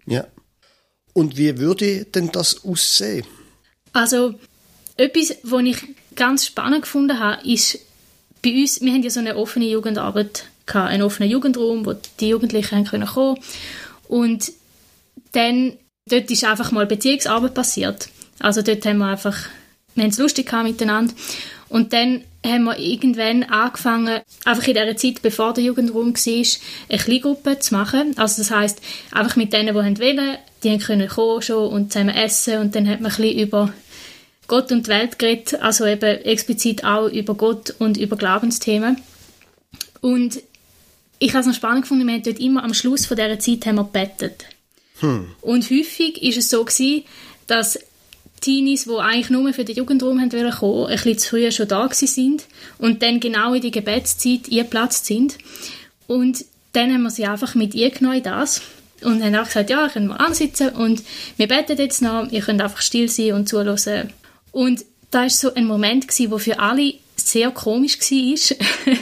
Ja. 0.07 0.27
Und 1.13 1.37
wie 1.37 1.59
würde 1.59 2.05
denn 2.07 2.33
das 2.33 2.65
aussehen? 2.65 3.27
Also, 3.93 4.35
etwas, 4.97 5.37
was 5.43 5.63
ich 5.63 5.77
ganz 6.15 6.47
spannend 6.47 6.83
gefunden 6.83 7.19
habe, 7.19 7.47
ist, 7.49 7.79
bei 8.43 8.53
uns, 8.53 8.81
wir 8.81 8.93
haben 8.93 9.03
ja 9.03 9.11
so 9.11 9.21
eine 9.21 9.37
offene 9.37 9.67
Jugendarbeit 9.67 10.45
gehabt, 10.67 10.91
einen 10.91 11.03
offenen 11.03 11.31
Jugendraum, 11.31 11.87
wo 11.87 11.95
die 12.21 12.29
Jugendlichen 12.29 12.85
kommen 12.85 13.07
können 13.07 13.39
Und 14.09 14.53
dann, 15.33 15.73
dort 16.09 16.31
ist 16.31 16.45
einfach 16.45 16.71
mal 16.73 16.87
Beziehungsarbeit 16.87 17.55
passiert. 17.55 18.09
Also 18.41 18.63
dort 18.63 18.85
haben 18.85 18.99
wir 18.99 19.07
einfach, 19.07 19.49
wir 19.95 20.05
haben 20.05 20.11
es 20.11 20.19
lustig 20.19 20.47
gehabt 20.47 20.65
miteinander. 20.69 21.15
Und 21.69 21.93
dann 21.93 22.23
haben 22.45 22.65
wir 22.65 22.79
irgendwann 22.79 23.43
angefangen, 23.45 24.21
einfach 24.45 24.67
in 24.67 24.75
der 24.75 24.97
Zeit, 24.97 25.23
bevor 25.23 25.55
der 25.55 25.65
Jugendraum 25.65 26.15
war, 26.15 26.47
eine 26.89 26.99
Kleingruppe 26.99 27.59
zu 27.59 27.75
machen. 27.75 28.15
Also 28.17 28.43
das 28.43 28.51
heißt 28.51 28.81
einfach 29.13 29.37
mit 29.37 29.53
denen, 29.53 29.69
die 29.69 29.75
wollen, 29.75 30.39
die 30.63 30.79
können 30.79 31.09
kommen 31.09 31.43
schon 31.43 31.69
und 31.69 31.93
zusammen 31.93 32.15
essen 32.15 32.59
und 32.59 32.75
dann 32.75 32.89
hat 32.89 33.01
man 33.01 33.11
ein 33.11 33.17
bisschen 33.17 33.39
über 33.39 33.73
Gott 34.47 34.71
und 34.73 34.87
die 34.87 34.91
Welt 34.91 35.19
geredet, 35.19 35.61
also 35.63 35.87
eben 35.87 36.23
explizit 36.25 36.85
auch 36.85 37.09
über 37.09 37.35
Gott 37.35 37.75
und 37.79 37.97
über 37.97 38.17
Glaubensthemen. 38.17 39.01
Und 40.01 40.43
ich 41.19 41.31
habe 41.33 41.41
es 41.41 41.47
noch 41.47 41.55
spannend 41.55 41.83
gefunden, 41.83 42.07
wir 42.07 42.15
haben 42.15 42.23
dort 42.23 42.41
immer 42.41 42.63
am 42.63 42.75
Schluss 42.75 43.07
von 43.07 43.17
dieser 43.17 43.39
Zeit 43.39 43.65
haben 43.65 43.77
wir 43.77 43.85
gebetet. 43.85 44.45
Hm. 45.01 45.31
Und 45.41 45.71
häufig 45.71 46.23
ist 46.23 46.37
es 46.37 46.51
so 46.51 46.65
gewesen, 46.65 47.05
dass 47.47 47.79
Teenies, 48.45 48.85
die 48.85 48.99
eigentlich 48.99 49.31
nur 49.31 49.53
für 49.55 49.65
den 49.65 49.75
Jugendraum 49.75 50.21
haben 50.21 50.33
wollen 50.33 50.53
kommen, 50.53 50.87
ein 50.87 50.97
bisschen 50.97 51.19
zu 51.19 51.29
früh 51.31 51.51
schon 51.51 51.69
da 51.69 51.89
sind 51.93 52.45
und 52.79 53.03
dann 53.03 53.19
genau 53.19 53.55
in 53.55 53.63
die 53.63 53.71
Gebetszeit 53.71 54.51
eingeplatzt 54.51 55.07
sind. 55.07 55.39
Und 56.07 56.45
dann 56.75 56.93
haben 56.93 57.03
wir 57.03 57.11
sie 57.11 57.27
einfach 57.27 57.55
mit 57.55 57.75
eingenommen 57.75 58.19
in 58.19 58.23
das 58.23 58.61
und 59.03 59.23
haben 59.23 59.35
auch 59.37 59.47
gesagt, 59.47 59.71
ja, 59.71 59.89
können 59.89 60.09
wir 60.09 60.21
ansitzen 60.21 60.71
und 60.71 61.03
wir 61.39 61.49
beten 61.49 61.79
jetzt 61.79 62.03
noch, 62.03 62.31
ihr 62.31 62.43
könnt 62.43 62.61
einfach 62.61 62.83
still 62.83 63.09
sein 63.09 63.33
und 63.33 63.49
zuhören. 63.49 64.13
Und 64.53 64.85
da 65.11 65.23
war 65.23 65.31
so 65.31 65.55
ein 65.55 65.67
Moment, 65.67 66.07
wo 66.31 66.39
für 66.39 66.59
alle 66.59 66.95
sehr 67.17 67.51
komisch 67.51 67.99
war, 67.99 68.57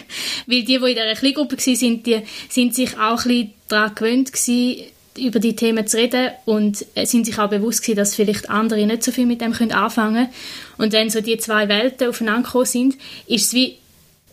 weil 0.46 0.62
die, 0.62 0.64
die 0.66 0.74
in 0.74 0.86
dieser 0.86 1.14
Kleingruppe 1.14 1.56
waren, 1.56 2.02
die 2.02 2.22
sind 2.48 2.74
sich 2.74 2.96
auch 2.96 3.24
ein 3.24 3.28
bisschen 3.28 3.54
daran 3.68 3.94
gewöhnt 3.94 4.32
gewesen, 4.32 4.84
über 5.16 5.40
die 5.40 5.56
Themen 5.56 5.86
zu 5.86 5.98
reden 5.98 6.30
und 6.44 6.86
sind 7.04 7.26
sich 7.26 7.38
auch 7.38 7.50
bewusst 7.50 7.82
gewesen, 7.82 7.96
dass 7.96 8.14
vielleicht 8.14 8.50
andere 8.50 8.86
nicht 8.86 9.02
so 9.02 9.12
viel 9.12 9.26
mit 9.26 9.40
dem 9.40 9.52
können 9.52 9.72
anfangen 9.72 10.14
können. 10.14 10.34
Und 10.78 10.92
wenn 10.92 11.10
so 11.10 11.20
die 11.20 11.36
zwei 11.36 11.68
Welten 11.68 12.08
aufeinander 12.08 12.42
gekommen 12.42 12.64
sind, 12.64 12.94
ist 13.26 13.46
es 13.46 13.52
wie 13.52 13.78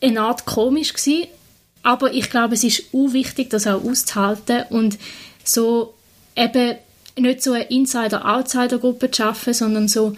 eine 0.02 0.22
Art 0.22 0.46
komisch 0.46 0.94
gewesen. 0.94 1.28
Aber 1.84 2.14
ich 2.14 2.30
glaube, 2.30 2.56
es 2.56 2.64
ist 2.64 2.86
auch 2.94 3.14
wichtig, 3.14 3.50
das 3.50 3.68
auch 3.68 3.84
auszuhalten 3.84 4.64
und 4.70 4.98
so 5.44 5.94
eben 6.36 6.76
nicht 7.18 7.44
so 7.44 7.54
eine 7.54 7.64
Insider-Outsider-Gruppe 7.66 9.12
zu 9.12 9.24
schaffen, 9.24 9.54
sondern 9.54 9.88
so 9.88 10.16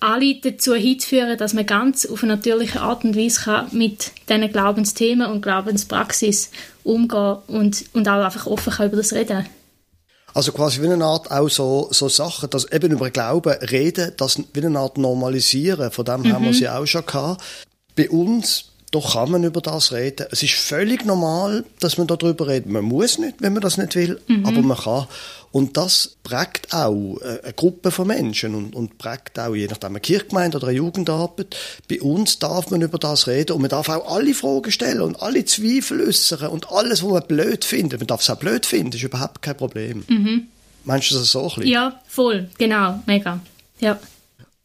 alle 0.00 0.34
dazu 0.34 0.74
hinzuführen, 0.74 1.38
dass 1.38 1.54
man 1.54 1.64
ganz 1.64 2.04
auf 2.04 2.22
eine 2.22 2.34
natürliche 2.34 2.80
Art 2.80 3.04
und 3.04 3.16
Weise 3.16 3.42
kann 3.42 3.68
mit 3.72 4.10
diesen 4.28 4.50
Glaubensthemen 4.50 5.30
und 5.30 5.42
Glaubenspraxis 5.42 6.50
umgehen 6.82 7.38
und, 7.46 7.84
und 7.92 8.08
auch 8.08 8.24
einfach 8.24 8.46
offen 8.46 8.72
kann 8.72 8.88
über 8.88 8.96
das 8.96 9.12
reden 9.12 9.46
also 10.34 10.52
quasi 10.52 10.82
wie 10.82 10.88
eine 10.88 11.04
Art 11.04 11.30
auch 11.30 11.48
so, 11.48 11.88
so 11.90 12.08
Sachen, 12.08 12.50
dass 12.50 12.70
eben 12.72 12.92
über 12.92 13.10
Glauben 13.10 13.52
reden, 13.52 14.12
das 14.16 14.38
wie 14.52 14.64
eine 14.64 14.78
Art 14.78 14.98
normalisieren, 14.98 15.90
von 15.90 16.04
dem 16.04 16.22
mhm. 16.22 16.32
haben 16.32 16.44
wir 16.44 16.54
sie 16.54 16.68
auch 16.68 16.86
schon 16.86 17.06
gehabt. 17.06 17.42
Bei 17.96 18.08
uns 18.08 18.71
doch 18.92 19.14
kann 19.14 19.30
man 19.30 19.42
über 19.42 19.62
das 19.62 19.90
reden. 19.90 20.26
Es 20.30 20.42
ist 20.42 20.52
völlig 20.52 21.04
normal, 21.06 21.64
dass 21.80 21.96
man 21.96 22.06
darüber 22.06 22.46
redet. 22.46 22.70
Man 22.70 22.84
muss 22.84 23.18
nicht, 23.18 23.36
wenn 23.40 23.54
man 23.54 23.62
das 23.62 23.78
nicht 23.78 23.94
will, 23.94 24.20
mhm. 24.28 24.44
aber 24.44 24.60
man 24.60 24.76
kann. 24.76 25.06
Und 25.50 25.78
das 25.78 26.16
prägt 26.22 26.74
auch 26.74 27.18
äh, 27.22 27.40
eine 27.42 27.52
Gruppe 27.54 27.90
von 27.90 28.06
Menschen 28.06 28.54
und, 28.54 28.74
und 28.74 28.98
prägt 28.98 29.38
auch, 29.38 29.54
je 29.54 29.66
nachdem, 29.66 29.90
eine 29.92 30.00
Kirchgemeinde 30.00 30.58
oder 30.58 30.68
eine 30.68 30.76
Jugendarbeit. 30.76 31.56
Bei 31.88 32.02
uns 32.02 32.38
darf 32.38 32.70
man 32.70 32.82
über 32.82 32.98
das 32.98 33.26
reden 33.26 33.52
und 33.52 33.62
man 33.62 33.70
darf 33.70 33.88
auch 33.88 34.14
alle 34.14 34.34
Fragen 34.34 34.70
stellen 34.70 35.00
und 35.00 35.22
alle 35.22 35.46
Zweifel 35.46 36.06
äußern 36.06 36.50
und 36.50 36.70
alles, 36.70 37.02
was 37.02 37.10
man 37.10 37.26
blöd 37.26 37.64
findet. 37.64 37.98
Man 37.98 38.06
darf 38.06 38.20
es 38.20 38.28
auch 38.28 38.36
blöd 38.36 38.66
finden, 38.66 38.94
ist 38.94 39.02
überhaupt 39.02 39.40
kein 39.40 39.56
Problem. 39.56 40.04
Mhm. 40.06 40.48
Meinst 40.84 41.10
du 41.10 41.14
das 41.14 41.30
so 41.30 41.40
ein 41.40 41.46
bisschen? 41.46 41.66
Ja, 41.66 42.00
voll, 42.06 42.50
genau, 42.58 43.02
mega. 43.06 43.40
Ja. 43.80 43.98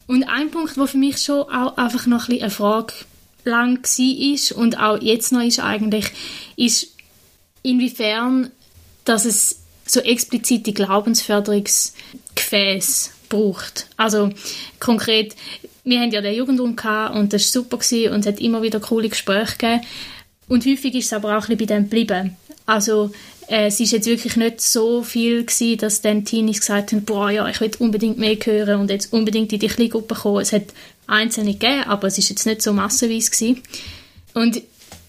Und 0.06 0.24
ein 0.24 0.50
Punkt, 0.50 0.76
der 0.76 0.86
für 0.86 0.98
mich 0.98 1.18
schon 1.18 1.42
auch 1.42 1.76
einfach 1.78 2.06
noch 2.06 2.28
ein 2.28 2.38
bisschen 2.38 2.42
eine 2.42 2.50
Frage 2.50 2.92
lang 3.48 3.80
ist 3.98 4.52
und 4.52 4.78
auch 4.78 5.00
jetzt 5.00 5.32
noch 5.32 5.42
ist 5.42 5.58
eigentlich, 5.60 6.06
ist 6.56 6.94
inwiefern, 7.62 8.50
dass 9.04 9.24
es 9.24 9.60
so 9.86 10.00
explizite 10.00 10.72
Glaubensförderungsgefäße 10.72 13.10
braucht. 13.28 13.88
Also 13.96 14.30
konkret, 14.80 15.36
wir 15.84 16.00
haben 16.00 16.10
ja 16.10 16.20
den 16.20 16.34
Jugendraum 16.34 16.74
gehabt 16.76 17.16
und 17.16 17.32
das 17.32 17.54
war 17.54 17.62
super 17.62 17.78
und 18.12 18.20
es 18.20 18.26
hat 18.26 18.40
immer 18.40 18.60
wieder 18.62 18.80
coole 18.80 19.08
Gespräche 19.08 19.56
gegeben. 19.56 19.80
Und 20.48 20.66
häufig 20.66 20.94
ist 20.94 21.06
es 21.06 21.12
aber 21.12 21.36
auch 21.36 21.48
ein 21.48 21.56
bisschen 21.56 21.58
bei 21.58 21.66
dem 21.66 21.84
geblieben. 21.84 22.36
Also 22.66 23.10
es 23.50 23.80
ist 23.80 23.92
jetzt 23.92 24.06
wirklich 24.06 24.36
nicht 24.36 24.60
so 24.60 25.02
viel 25.02 25.44
gewesen, 25.44 25.78
dass 25.78 26.02
dann 26.02 26.24
Teenies 26.24 26.60
gesagt 26.60 26.92
haben, 26.92 27.04
boah, 27.04 27.30
ja, 27.30 27.48
ich 27.48 27.60
will 27.60 27.70
unbedingt 27.78 28.18
mehr 28.18 28.36
hören 28.36 28.80
und 28.80 28.90
jetzt 28.90 29.12
unbedingt 29.12 29.52
in 29.52 29.58
die 29.58 29.68
Kleingruppe 29.68 30.14
kommen. 30.14 30.42
Es 30.42 30.52
hat 30.52 30.64
einzelne 31.06 31.54
gegeben, 31.54 31.84
aber 31.84 32.08
es 32.08 32.18
ist 32.18 32.28
jetzt 32.28 32.44
nicht 32.44 32.60
so 32.60 32.74
massenweise 32.74 33.30
gewesen. 33.30 33.62
Und 34.34 34.62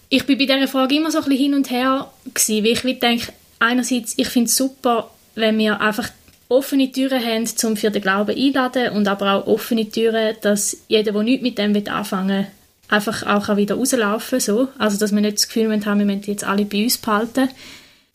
ich 0.08 0.26
bin 0.26 0.38
bei 0.38 0.46
dieser 0.46 0.68
Frage 0.70 0.96
immer 0.96 1.12
so 1.12 1.18
ein 1.18 1.26
bisschen 1.26 1.44
hin 1.44 1.54
und 1.54 1.70
her 1.70 2.12
gewesen, 2.34 2.64
weil 2.64 2.92
ich 2.92 3.00
denke, 3.00 3.34
einerseits, 3.60 4.14
ich 4.16 4.30
finde 4.30 4.48
es 4.48 4.56
super, 4.56 5.12
wenn 5.36 5.58
wir 5.58 5.82
einfach 5.82 6.10
offene 6.48 6.92
Türen 6.92 7.24
haben, 7.24 7.46
um 7.64 7.78
für 7.78 7.92
den 7.92 8.02
Glauben 8.02 8.36
einladen 8.36 8.94
und 8.94 9.08
aber 9.08 9.34
auch 9.34 9.48
offene 9.48 9.88
Türen, 9.90 10.36
dass 10.42 10.78
jeder, 10.88 11.12
der 11.12 11.24
nichts 11.24 11.44
mit 11.44 11.58
dem 11.58 11.76
anfangen 11.88 12.30
will, 12.30 12.48
einfach 12.88 13.24
auch 13.24 13.56
wieder 13.56 13.76
rauslaufen 13.76 14.40
so. 14.40 14.70
Also, 14.78 14.98
dass 14.98 15.14
wir 15.14 15.22
nicht 15.22 15.38
das 15.38 15.48
Gefühl 15.48 15.70
haben, 15.86 16.00
wir 16.00 16.06
müssen 16.06 16.24
jetzt 16.26 16.44
alle 16.44 16.66
bei 16.66 16.84
uns 16.84 16.98
behalten. 16.98 17.50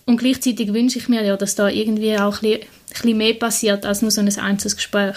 Und 0.07 0.19
gleichzeitig 0.19 0.73
wünsche 0.73 0.99
ich 0.99 1.09
mir 1.09 1.25
ja, 1.25 1.37
dass 1.37 1.55
da 1.55 1.69
irgendwie 1.69 2.17
auch 2.19 2.43
ein 2.43 2.61
bisschen, 2.91 3.17
mehr 3.17 3.35
passiert 3.35 3.87
als 3.87 4.03
nur 4.03 4.11
so 4.11 4.21
ein 4.21 4.39
einzelnes 4.39 4.77
Gespräch. 4.77 5.17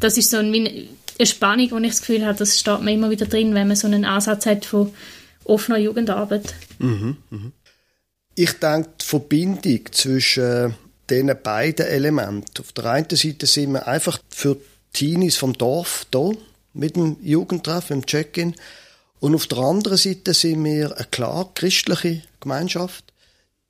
Das 0.00 0.18
ist 0.18 0.30
so 0.30 0.38
ein, 0.38 0.52
eine 0.52 1.26
Spannung, 1.26 1.70
wo 1.70 1.78
ich 1.78 1.90
das 1.90 2.00
Gefühl 2.00 2.26
habe, 2.26 2.38
das 2.38 2.58
steht 2.58 2.80
mir 2.80 2.92
immer 2.92 3.10
wieder 3.10 3.26
drin, 3.26 3.54
wenn 3.54 3.68
man 3.68 3.76
so 3.76 3.86
einen 3.86 4.04
Ansatz 4.04 4.46
hat 4.46 4.64
von 4.64 4.92
offener 5.44 5.78
Jugendarbeit. 5.78 6.54
Mhm, 6.78 7.16
mh. 7.30 7.50
Ich 8.34 8.52
denke, 8.54 8.88
die 9.00 9.04
Verbindung 9.04 9.80
zwischen 9.92 10.74
diesen 11.08 11.42
beiden 11.42 11.86
Elementen. 11.86 12.60
Auf 12.60 12.72
der 12.72 12.86
einen 12.86 13.10
Seite 13.10 13.46
sind 13.46 13.72
wir 13.72 13.86
einfach 13.86 14.18
für 14.30 14.56
Teenies 14.92 15.36
vom 15.36 15.52
Dorf 15.52 16.06
da, 16.10 16.30
mit 16.72 16.96
dem 16.96 17.18
Jugendtreff, 17.22 17.90
im 17.90 18.06
Check-in. 18.06 18.54
Und 19.20 19.34
auf 19.34 19.46
der 19.46 19.58
anderen 19.58 19.98
Seite 19.98 20.34
sind 20.34 20.64
wir 20.64 20.96
eine 20.96 21.06
klar 21.10 21.50
christliche 21.54 22.22
Gemeinschaft. 22.40 23.11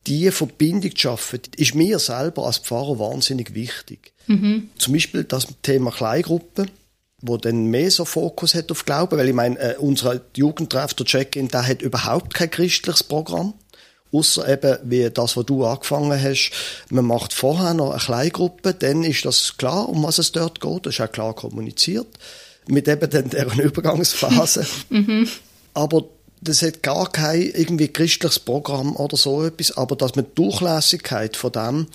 Diese 0.07 0.33
Verbindung 0.33 0.91
zu 0.91 0.99
schaffen, 0.99 1.41
ist 1.57 1.75
mir 1.75 1.99
selber 1.99 2.47
als 2.47 2.59
Pfarrer 2.59 2.99
wahnsinnig 2.99 3.55
wichtig. 3.55 4.13
Mhm. 4.27 4.71
Zum 4.77 4.95
Beispiel 4.95 5.25
das 5.25 5.47
Thema 5.63 5.91
Kleingruppen 5.91 6.71
wo 7.23 7.37
dann 7.37 7.67
mehr 7.67 7.91
so 7.91 8.05
Fokus 8.05 8.55
hat 8.55 8.71
auf 8.71 8.85
Glauben, 8.85 9.17
weil 9.17 9.29
ich 9.29 9.35
meine, 9.35 9.59
äh, 9.59 9.77
unser 9.79 10.21
Jugendtreff, 10.37 10.93
der 10.95 11.07
Check-in, 11.07 11.49
der 11.49 11.67
hat 11.67 11.81
überhaupt 11.81 12.35
kein 12.35 12.51
christliches 12.51 13.05
Programm. 13.05 13.55
Außer 14.13 14.47
eben, 14.47 14.77
wie 14.85 15.09
das, 15.09 15.39
was 15.39 15.47
du 15.47 15.65
angefangen 15.65 16.21
hast, 16.21 16.51
man 16.91 17.07
macht 17.07 17.33
vorher 17.33 17.73
noch 17.73 17.93
eine 17.93 18.01
Kleingruppe, 18.01 18.75
dann 18.75 19.05
ist 19.05 19.25
das 19.25 19.57
klar, 19.57 19.89
um 19.89 20.03
was 20.03 20.19
es 20.19 20.33
dort 20.33 20.61
geht, 20.61 20.85
das 20.85 20.95
ist 20.95 21.01
auch 21.01 21.11
klar 21.11 21.35
kommuniziert, 21.35 22.09
mit 22.67 22.89
eben 22.89 23.09
dann 23.09 23.31
deren 23.31 23.59
Übergangsphase. 23.61 24.67
mhm. 24.91 25.29
Aber 25.73 26.05
das 26.43 26.63
hat 26.63 26.83
gar 26.83 27.11
kein 27.11 27.43
irgendwie 27.43 27.89
christliches 27.89 28.39
Programm 28.39 28.97
oder 28.97 29.17
so 29.17 29.45
etwas, 29.45 29.77
aber 29.77 29.97
dass 29.97 30.17
man 30.17 30.27
die 30.27 30.35
Durchlässigkeit 30.35 31.37
von 31.37 31.53
dem 31.53 31.87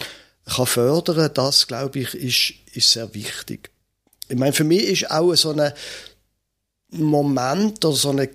kann 0.46 0.66
fördern, 0.66 1.30
das, 1.34 1.68
glaube 1.68 2.00
ich, 2.00 2.13
ist, 2.13 2.54
ist 2.74 2.92
sehr 2.92 3.13
wichtig 3.13 3.70
ich 4.30 4.38
meine, 4.38 4.54
für 4.54 4.63
mich 4.63 4.84
ist 4.84 5.12
auch 5.12 5.34
so 5.36 5.51
ein 5.51 5.72
Moment 6.92 7.84
oder 7.84 7.96
so 7.96 8.10
ein, 8.10 8.27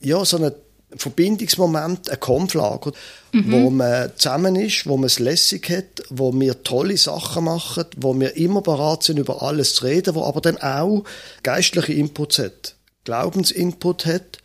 ja, 0.00 0.24
so 0.24 0.38
ein 0.38 0.52
Verbindungsmoment 0.96 2.10
ein 2.10 2.18
Kampflager, 2.18 2.92
mhm. 3.32 3.52
wo 3.52 3.70
man 3.70 4.10
zusammen 4.16 4.56
ist, 4.56 4.86
wo 4.88 4.96
man 4.96 5.06
es 5.06 5.20
lässig 5.20 5.70
hat, 5.70 6.02
wo 6.10 6.32
wir 6.32 6.64
tolle 6.64 6.96
Sachen 6.96 7.44
machen, 7.44 7.84
wo 7.96 8.18
wir 8.18 8.36
immer 8.36 8.60
bereit 8.60 9.04
sind, 9.04 9.18
über 9.18 9.42
alles 9.42 9.76
zu 9.76 9.84
reden, 9.84 10.14
wo 10.16 10.24
aber 10.24 10.40
dann 10.40 10.58
auch 10.58 11.04
geistliche 11.44 11.92
Inputs 11.92 12.38
hat, 12.38 12.74
Glaubensinput 13.04 14.06
hat, 14.06 14.38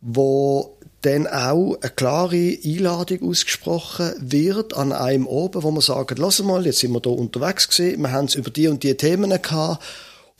wo 0.00 0.76
dann 1.02 1.26
auch 1.26 1.78
eine 1.80 1.90
klare 1.90 2.58
Einladung 2.64 3.30
ausgesprochen 3.30 4.12
wird 4.18 4.74
an 4.74 4.92
einem 4.92 5.26
oben, 5.26 5.62
wo 5.62 5.70
man 5.70 5.80
sagt, 5.80 6.18
lass 6.18 6.42
mal, 6.42 6.66
jetzt 6.66 6.80
sind 6.80 6.92
wir 6.92 7.00
hier 7.02 7.12
unterwegs 7.12 7.68
gewesen, 7.68 8.02
wir 8.02 8.12
haben 8.12 8.26
es 8.26 8.34
über 8.34 8.50
die 8.50 8.68
und 8.68 8.82
die 8.82 8.94
Themen 8.96 9.30
gehabt 9.30 9.82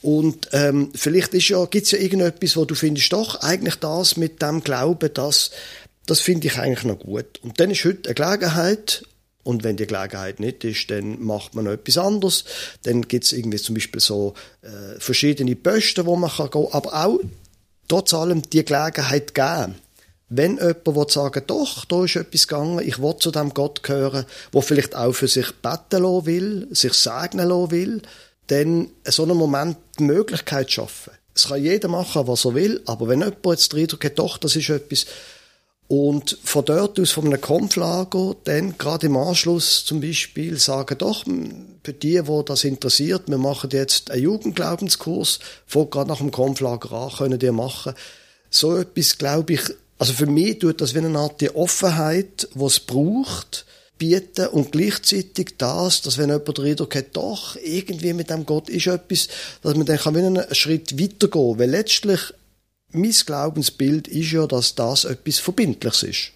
und 0.03 0.49
ähm, 0.53 0.91
vielleicht 0.95 1.35
ist 1.35 1.49
ja, 1.49 1.65
gibt's 1.67 1.91
ja 1.91 1.99
irgendetwas, 1.99 2.57
wo 2.57 2.65
du 2.65 2.75
findest, 2.75 3.13
doch, 3.13 3.41
eigentlich 3.43 3.77
das 3.77 4.17
mit 4.17 4.41
dem 4.41 4.63
Glauben, 4.63 5.11
das, 5.13 5.51
das 6.07 6.21
finde 6.21 6.47
ich 6.47 6.59
eigentlich 6.59 6.85
noch 6.85 6.99
gut. 6.99 7.39
Und 7.43 7.61
dann 7.61 7.71
ist 7.71 7.85
heute 7.85 8.09
eine 8.09 8.15
Gelegenheit, 8.15 9.05
und 9.43 9.65
wenn 9.65 9.77
die 9.77 9.87
Gelegenheit 9.87 10.39
nicht 10.39 10.65
ist, 10.65 10.91
dann 10.91 11.23
macht 11.23 11.55
man 11.55 11.65
noch 11.65 11.73
etwas 11.73 11.97
anderes. 11.97 12.45
Dann 12.83 13.03
gibt's 13.03 13.33
irgendwie 13.33 13.57
zum 13.57 13.75
Beispiel 13.75 14.01
so 14.01 14.35
äh, 14.63 14.99
verschiedene 14.99 15.57
Posten, 15.57 16.05
wo 16.05 16.15
man 16.17 16.31
kann 16.31 16.51
gehen 16.51 16.67
aber 16.71 17.07
auch 17.07 17.21
trotz 17.91 18.15
allem 18.15 18.43
die 18.43 18.65
Gelegenheit 18.65 19.35
geben. 19.35 19.75
Wenn 20.29 20.59
jemand 20.59 20.87
will 20.87 21.09
sagen, 21.09 21.43
doch, 21.47 21.85
da 21.87 22.05
ist 22.05 22.15
etwas 22.15 22.47
gegangen, 22.47 22.87
ich 22.87 23.03
will 23.03 23.17
zu 23.19 23.33
dem 23.33 23.53
Gott 23.53 23.83
gehören, 23.83 24.27
wo 24.53 24.61
vielleicht 24.61 24.95
auch 24.95 25.13
für 25.13 25.27
sich 25.27 25.53
beten 25.57 26.03
lassen 26.05 26.27
will, 26.27 26.69
sich 26.71 26.93
segnen 26.93 27.49
lassen 27.49 27.71
will, 27.73 28.03
dann 28.47 28.91
so 29.05 29.25
einem 29.25 29.37
Moment 29.37 29.77
die 29.99 30.05
Möglichkeit 30.05 30.71
schaffen. 30.71 31.13
Es 31.35 31.49
kann 31.49 31.63
jeder 31.63 31.89
machen, 31.89 32.29
was 32.29 32.45
er 32.45 32.55
will, 32.55 32.81
aber 32.87 33.09
wenn 33.09 33.21
jemand 33.21 33.45
jetzt 33.47 33.73
den 33.73 33.81
Eindruck 33.81 34.15
doch, 34.15 34.39
das 34.39 34.55
ist 34.55 34.69
etwas, 34.69 35.07
und 35.89 36.39
von 36.45 36.65
dort 36.65 37.01
aus, 37.01 37.11
von 37.11 37.27
einem 37.27 37.41
Kampflager, 37.41 38.37
dann 38.45 38.79
gerade 38.79 39.07
im 39.07 39.17
Anschluss 39.17 39.85
zum 39.85 40.01
Beispiel 40.01 40.57
sagen, 40.57 40.97
doch, 40.99 41.25
für 41.83 41.93
die, 41.93 42.27
wo 42.27 42.43
das 42.43 42.65
interessiert, 42.65 43.23
wir 43.29 43.39
machen 43.39 43.71
jetzt 43.73 44.11
einen 44.11 44.23
Jugendglaubenskurs, 44.23 45.39
fängt 45.67 45.91
gerade 45.91 46.09
nach 46.09 46.19
dem 46.19 46.31
Kampflager 46.31 46.93
an, 46.93 47.13
können 47.13 47.39
die 47.39 47.51
machen. 47.51 47.95
So 48.51 48.77
etwas, 48.77 49.17
glaube 49.19 49.55
ich, 49.55 49.63
also 49.99 50.13
für 50.13 50.27
mich 50.27 50.59
tut 50.59 50.81
das 50.81 50.95
wie 50.95 50.99
eine 50.99 51.19
Art 51.19 51.41
die 51.41 51.55
Offenheit, 51.55 52.49
die 52.55 52.65
es 52.65 52.81
braucht, 52.81 53.67
bieten 53.99 54.47
und 54.49 54.73
gleichzeitig 54.73 55.57
das, 55.59 56.01
dass 56.03 56.17
wenn 56.17 56.31
jemand 56.31 56.57
den 56.57 56.65
Eindruck 56.65 56.95
hat, 56.95 57.09
doch, 57.13 57.57
irgendwie 57.57 58.15
mit 58.15 58.31
dem 58.31 58.47
Gott 58.47 58.69
ist 58.71 58.87
etwas, 58.87 59.29
dass 59.63 59.77
man 59.77 59.85
dann 59.85 59.99
kann 59.99 60.17
einen 60.17 60.55
Schritt 60.55 60.99
weitergehen 60.99 61.59
weil 61.59 61.71
letztlich 61.71 62.21
mein 62.93 63.13
Glaubensbild 63.13 64.09
ist 64.09 64.33
ja, 64.33 64.47
dass 64.47 64.75
das 64.75 65.05
etwas 65.05 65.39
Verbindliches 65.39 66.03
ist 66.03 66.33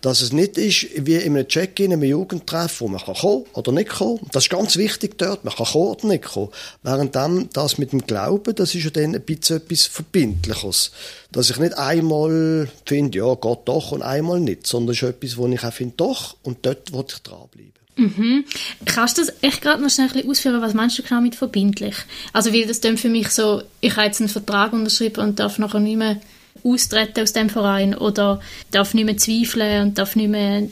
dass 0.00 0.22
es 0.22 0.32
nicht 0.32 0.56
ist 0.56 0.86
wie 0.96 1.16
in 1.16 1.36
einem 1.36 1.46
Check-in, 1.46 1.92
einem 1.92 2.02
Jugendtreff, 2.02 2.80
wo 2.80 2.88
man 2.88 3.00
kann 3.00 3.14
kommen 3.14 3.44
oder 3.52 3.72
nicht 3.72 3.90
kommen. 3.90 4.20
Das 4.32 4.44
ist 4.44 4.50
ganz 4.50 4.76
wichtig 4.76 5.18
dort. 5.18 5.44
Man 5.44 5.54
kann 5.54 5.66
kommen 5.66 5.88
oder 5.88 6.06
nicht 6.06 6.24
kommen. 6.24 6.48
Während 6.82 7.14
dann 7.14 7.48
das 7.52 7.78
mit 7.78 7.92
dem 7.92 8.06
Glauben, 8.06 8.54
das 8.54 8.74
ist 8.74 8.84
ja 8.84 8.90
dann 8.90 9.14
ein 9.14 9.22
bisschen 9.22 9.58
etwas 9.58 9.86
Verbindliches. 9.86 10.90
Dass 11.32 11.50
ich 11.50 11.58
nicht 11.58 11.76
einmal 11.76 12.68
finde, 12.86 13.18
ja, 13.18 13.34
Gott 13.34 13.68
doch 13.68 13.92
und 13.92 14.02
einmal 14.02 14.40
nicht, 14.40 14.66
sondern 14.66 14.94
es 14.94 15.02
ist 15.02 15.08
etwas, 15.08 15.36
wo 15.36 15.46
ich 15.48 15.64
auch 15.64 15.72
finde, 15.72 15.94
doch 15.96 16.36
und 16.42 16.58
dort 16.62 16.92
will 16.92 17.04
ich 17.06 17.18
dranbleiben. 17.18 17.72
Mhm. 17.96 18.44
Kannst 18.86 19.18
du 19.18 19.22
das 19.24 19.34
echt 19.42 19.60
gerade 19.60 19.82
noch 19.82 19.90
schnell 19.90 20.06
ein 20.06 20.12
bisschen 20.14 20.30
ausführen? 20.30 20.62
Was 20.62 20.74
meinst 20.74 20.98
du 20.98 21.02
genau 21.02 21.20
mit 21.20 21.34
verbindlich? 21.34 21.96
Also, 22.32 22.52
weil 22.52 22.66
das 22.66 22.80
dann 22.80 22.96
für 22.96 23.10
mich 23.10 23.28
so, 23.28 23.62
ich 23.80 23.96
habe 23.96 24.06
jetzt 24.06 24.20
einen 24.20 24.30
Vertrag 24.30 24.72
unterschrieben 24.72 25.22
und 25.22 25.38
darf 25.38 25.58
nachher 25.58 25.80
nicht 25.80 25.98
mehr 25.98 26.20
austreten 26.64 27.22
aus 27.22 27.32
dem 27.32 27.50
Verein 27.50 27.94
oder 27.94 28.40
darf 28.70 28.94
nicht 28.94 29.04
mehr 29.04 29.16
zweifeln 29.16 29.82
und 29.88 29.98
darf 29.98 30.16
nicht 30.16 30.28
mehr 30.28 30.68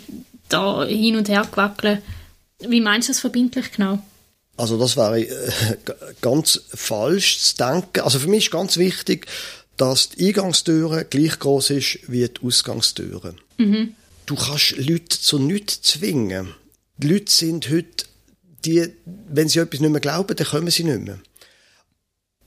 da 0.49 0.85
hin 0.85 1.16
und 1.16 1.28
her 1.28 1.47
wackeln. 1.54 2.02
Wie 2.61 2.80
meinst 2.80 3.09
du 3.09 3.12
das 3.12 3.21
verbindlich 3.21 3.73
genau? 3.73 4.00
Also 4.57 4.76
das 4.76 4.97
wäre 4.97 5.21
äh, 5.21 5.76
ganz 6.21 6.61
falsch 6.75 7.38
zu 7.38 7.57
denken. 7.57 8.00
Also 8.00 8.18
für 8.18 8.28
mich 8.28 8.47
ist 8.47 8.50
ganz 8.50 8.76
wichtig, 8.76 9.26
dass 9.76 10.11
die 10.11 10.26
Eingangstüre 10.26 11.04
gleich 11.04 11.38
groß 11.38 11.71
ist 11.71 12.00
wie 12.09 12.28
die 12.28 12.45
Ausgangstüre. 12.45 13.35
Mhm. 13.59 13.95
Du 14.26 14.35
kannst 14.35 14.76
Leute 14.76 15.21
zu 15.21 15.38
nichts 15.38 15.83
zwingen. 15.83 16.54
Die 16.97 17.09
Leute 17.09 17.30
sind 17.30 17.71
heute, 17.71 18.04
die, 18.64 18.88
wenn 19.28 19.49
sie 19.49 19.61
etwas 19.61 19.80
nicht 19.80 19.90
mehr 19.90 20.00
glauben, 20.00 20.37
dann 20.37 20.47
kommen 20.47 20.71
sie 20.71 20.85
nicht 20.85 21.02
mehr. 21.02 21.21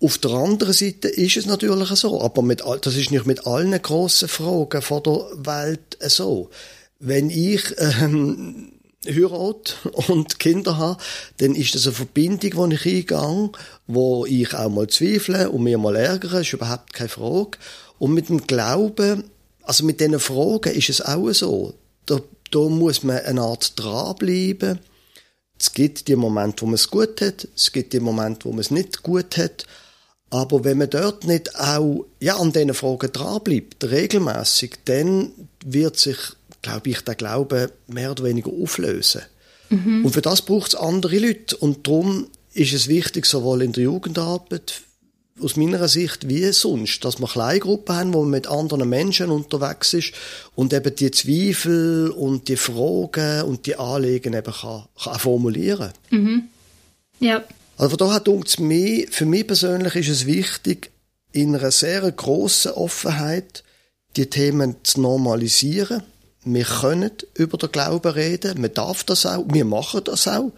Auf 0.03 0.17
der 0.17 0.31
anderen 0.31 0.73
Seite 0.73 1.09
ist 1.09 1.37
es 1.37 1.45
natürlich 1.45 1.89
so, 1.89 2.21
aber 2.21 2.41
mit, 2.41 2.63
das 2.81 2.95
ist 2.95 3.11
nicht 3.11 3.27
mit 3.27 3.45
allen 3.45 3.79
grossen 3.79 4.27
Fragen 4.27 4.81
von 4.81 5.03
der 5.03 5.27
Welt 5.35 5.97
so. 5.99 6.49
Wenn 6.97 7.29
ich 7.29 7.75
ähm, 7.77 8.71
heirate 9.05 9.73
und 10.07 10.39
Kinder 10.39 10.79
habe, 10.79 11.01
dann 11.37 11.53
ist 11.53 11.75
das 11.75 11.85
eine 11.85 11.95
Verbindung, 11.95 12.69
die 12.69 12.75
ich 12.75 13.11
eingehe, 13.11 13.51
wo 13.85 14.25
ich 14.25 14.53
auch 14.55 14.71
mal 14.71 14.87
zweifle 14.87 15.51
und 15.51 15.63
mir 15.63 15.77
mal 15.77 15.95
ärgere, 15.95 16.41
ist 16.41 16.53
überhaupt 16.53 16.93
keine 16.93 17.09
Frage. 17.09 17.59
Und 17.99 18.15
mit 18.15 18.29
dem 18.29 18.47
Glauben, 18.47 19.25
also 19.61 19.85
mit 19.85 19.99
diesen 19.99 20.19
Fragen 20.19 20.73
ist 20.73 20.89
es 20.89 21.01
auch 21.01 21.31
so. 21.31 21.75
Da, 22.07 22.19
da 22.49 22.59
muss 22.59 23.03
man 23.03 23.19
eine 23.19 23.41
Art 23.41 23.73
dranbleiben. 23.75 24.79
Es 25.59 25.73
gibt 25.73 26.07
die 26.07 26.15
Momente, 26.15 26.63
wo 26.63 26.65
man 26.65 26.73
es 26.73 26.89
gut 26.89 27.21
hat, 27.21 27.47
es 27.55 27.71
gibt 27.71 27.93
die 27.93 27.99
Momente, 27.99 28.45
wo 28.45 28.49
man 28.49 28.61
es 28.61 28.71
nicht 28.71 29.03
gut 29.03 29.37
hat. 29.37 29.67
Aber 30.31 30.63
wenn 30.63 30.79
man 30.79 30.89
dort 30.89 31.25
nicht 31.25 31.55
auch 31.59 32.05
ja, 32.19 32.37
an 32.37 32.51
diesen 32.51 32.73
Fragen 32.73 33.11
dranbleibt, 33.11 33.83
regelmäßig, 33.83 34.77
dann 34.85 35.31
wird 35.63 35.97
sich 35.97 36.17
glaube 36.61 36.89
ich, 36.89 37.01
der 37.01 37.15
Glaube 37.15 37.71
mehr 37.87 38.11
oder 38.11 38.23
weniger 38.23 38.51
auflösen. 38.51 39.21
Mhm. 39.69 40.05
Und 40.05 40.11
für 40.11 40.21
das 40.21 40.41
braucht 40.41 40.73
es 40.73 40.79
andere 40.79 41.17
Leute. 41.19 41.57
Und 41.57 41.87
darum 41.87 42.27
ist 42.53 42.73
es 42.73 42.87
wichtig, 42.87 43.25
sowohl 43.25 43.61
in 43.61 43.73
der 43.73 43.83
Jugendarbeit, 43.83 44.81
aus 45.41 45.55
meiner 45.55 45.87
Sicht, 45.87 46.29
wie 46.29 46.51
sonst, 46.51 47.03
dass 47.03 47.19
wir 47.19 47.27
Kleingruppen 47.27 47.95
haben, 47.95 48.13
wo 48.13 48.21
man 48.21 48.29
mit 48.29 48.47
anderen 48.47 48.87
Menschen 48.87 49.31
unterwegs 49.31 49.93
ist 49.93 50.13
und 50.53 50.71
eben 50.71 50.95
die 50.95 51.09
Zweifel 51.09 52.11
und 52.11 52.47
die 52.47 52.57
Fragen 52.57 53.43
und 53.43 53.65
die 53.65 53.75
Anliegen 53.75 54.33
eben 54.33 54.53
kann, 54.53 54.83
kann 55.01 55.19
formulieren. 55.19 55.93
Mhm. 56.11 56.43
Ja. 57.19 57.43
Also 57.81 57.95
da 57.95 58.13
hat 58.13 58.27
uns 58.27 58.59
mir, 58.59 59.07
für 59.09 59.25
mich 59.25 59.47
persönlich 59.47 59.95
ist 59.95 60.09
es 60.09 60.25
wichtig, 60.27 60.91
in 61.31 61.55
einer 61.55 61.71
sehr 61.71 62.11
grossen 62.11 62.73
Offenheit 62.73 63.63
die 64.15 64.29
Themen 64.29 64.75
zu 64.83 65.01
normalisieren 65.01 66.03
wir 66.43 66.65
können 66.65 67.11
über 67.35 67.57
den 67.57 67.71
Glauben 67.71 68.11
reden, 68.11 68.61
man 68.61 68.73
darf 68.73 69.03
das 69.03 69.25
auch, 69.25 69.45
wir 69.51 69.65
machen 69.65 70.01
das 70.05 70.27
auch, 70.27 70.51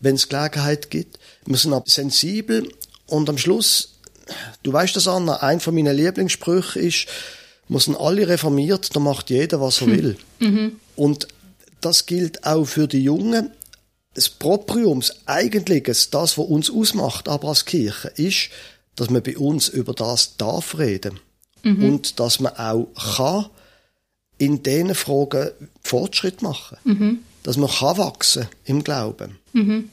wenn 0.00 0.14
es 0.14 0.28
Gelegenheit 0.28 0.90
gibt. 0.90 1.18
Wir 1.44 1.56
sind 1.56 1.74
aber 1.74 1.84
sensibel 1.86 2.68
und 3.06 3.28
am 3.28 3.36
Schluss, 3.36 3.98
du 4.62 4.72
weißt 4.72 4.96
das, 4.96 5.08
Anna, 5.08 5.42
ein 5.42 5.60
von 5.60 5.74
meinen 5.74 5.94
Lieblingssprüchen 5.96 6.82
ist, 6.82 7.06
wir 7.68 7.80
sind 7.80 7.96
alle 7.96 8.26
reformiert, 8.26 8.96
da 8.96 9.00
macht 9.00 9.28
jeder, 9.28 9.60
was 9.60 9.82
er 9.82 9.88
hm. 9.88 9.96
will. 9.96 10.16
Mhm. 10.38 10.76
Und 10.96 11.28
das 11.82 12.06
gilt 12.06 12.46
auch 12.46 12.64
für 12.64 12.88
die 12.88 13.02
Jungen. 13.02 13.50
Das 14.18 14.28
Proprium, 14.30 14.98
das 14.98 15.14
Eigentliches, 15.26 16.10
das, 16.10 16.36
was 16.38 16.46
uns 16.46 16.70
ausmacht, 16.72 17.28
aber 17.28 17.50
als 17.50 17.64
Kirche, 17.64 18.08
ist, 18.16 18.50
dass 18.96 19.10
man 19.10 19.22
bei 19.22 19.38
uns 19.38 19.68
über 19.68 19.94
das 19.94 20.36
darf 20.36 20.76
reden. 20.76 21.20
Mhm. 21.62 21.84
Und 21.84 22.18
dass 22.18 22.40
man 22.40 22.56
auch 22.56 22.88
kann 23.16 23.46
in 24.36 24.64
diesen 24.64 24.96
Fragen 24.96 25.50
Fortschritt 25.84 26.42
machen. 26.42 26.78
Mhm. 26.82 27.18
Dass 27.44 27.56
man 27.58 27.70
kann 27.70 27.98
wachsen 27.98 28.48
im 28.64 28.82
Glauben. 28.82 29.38
Mhm. 29.52 29.88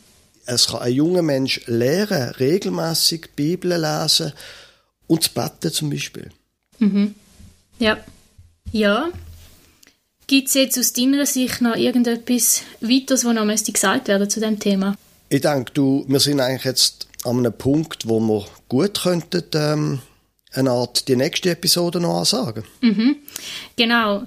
Es 0.47 0.69
kann 0.69 0.81
ein 0.81 0.93
junger 0.93 1.21
Mensch 1.21 1.61
lernen, 1.67 2.31
regelmäßig 2.39 3.29
Bibel 3.35 3.79
lesen 3.79 4.33
und 5.05 5.21
zu 5.21 5.29
beten 5.35 5.71
zum 5.71 5.91
Beispiel. 5.91 6.31
Mhm. 6.79 7.13
Ja. 7.77 7.97
Ja. 8.71 9.09
Gibt 10.27 10.47
es 10.47 10.53
jetzt 10.55 10.79
aus 10.79 10.93
deiner 10.93 11.25
Sicht 11.25 11.61
noch 11.61 11.75
irgendetwas 11.75 12.63
weiteres, 12.81 13.25
was 13.25 13.33
noch 13.33 13.73
gesagt 13.73 14.07
werden 14.07 14.29
zu 14.29 14.39
dem 14.39 14.59
Thema? 14.59 14.95
Ich 15.29 15.41
denke, 15.41 15.71
du, 15.73 16.05
wir 16.07 16.19
sind 16.19 16.39
eigentlich 16.39 16.63
jetzt 16.63 17.07
an 17.23 17.39
einem 17.39 17.53
Punkt, 17.53 18.07
wo 18.07 18.19
wir 18.19 18.45
gut 18.67 19.01
könnten 19.01 19.43
ähm, 19.53 19.99
eine 20.51 20.71
Art 20.71 21.07
die 21.07 21.15
nächste 21.15 21.51
Episode 21.51 21.99
noch 21.99 22.19
ansagen. 22.19 22.63
Mhm. 22.81 23.17
Genau. 23.75 24.23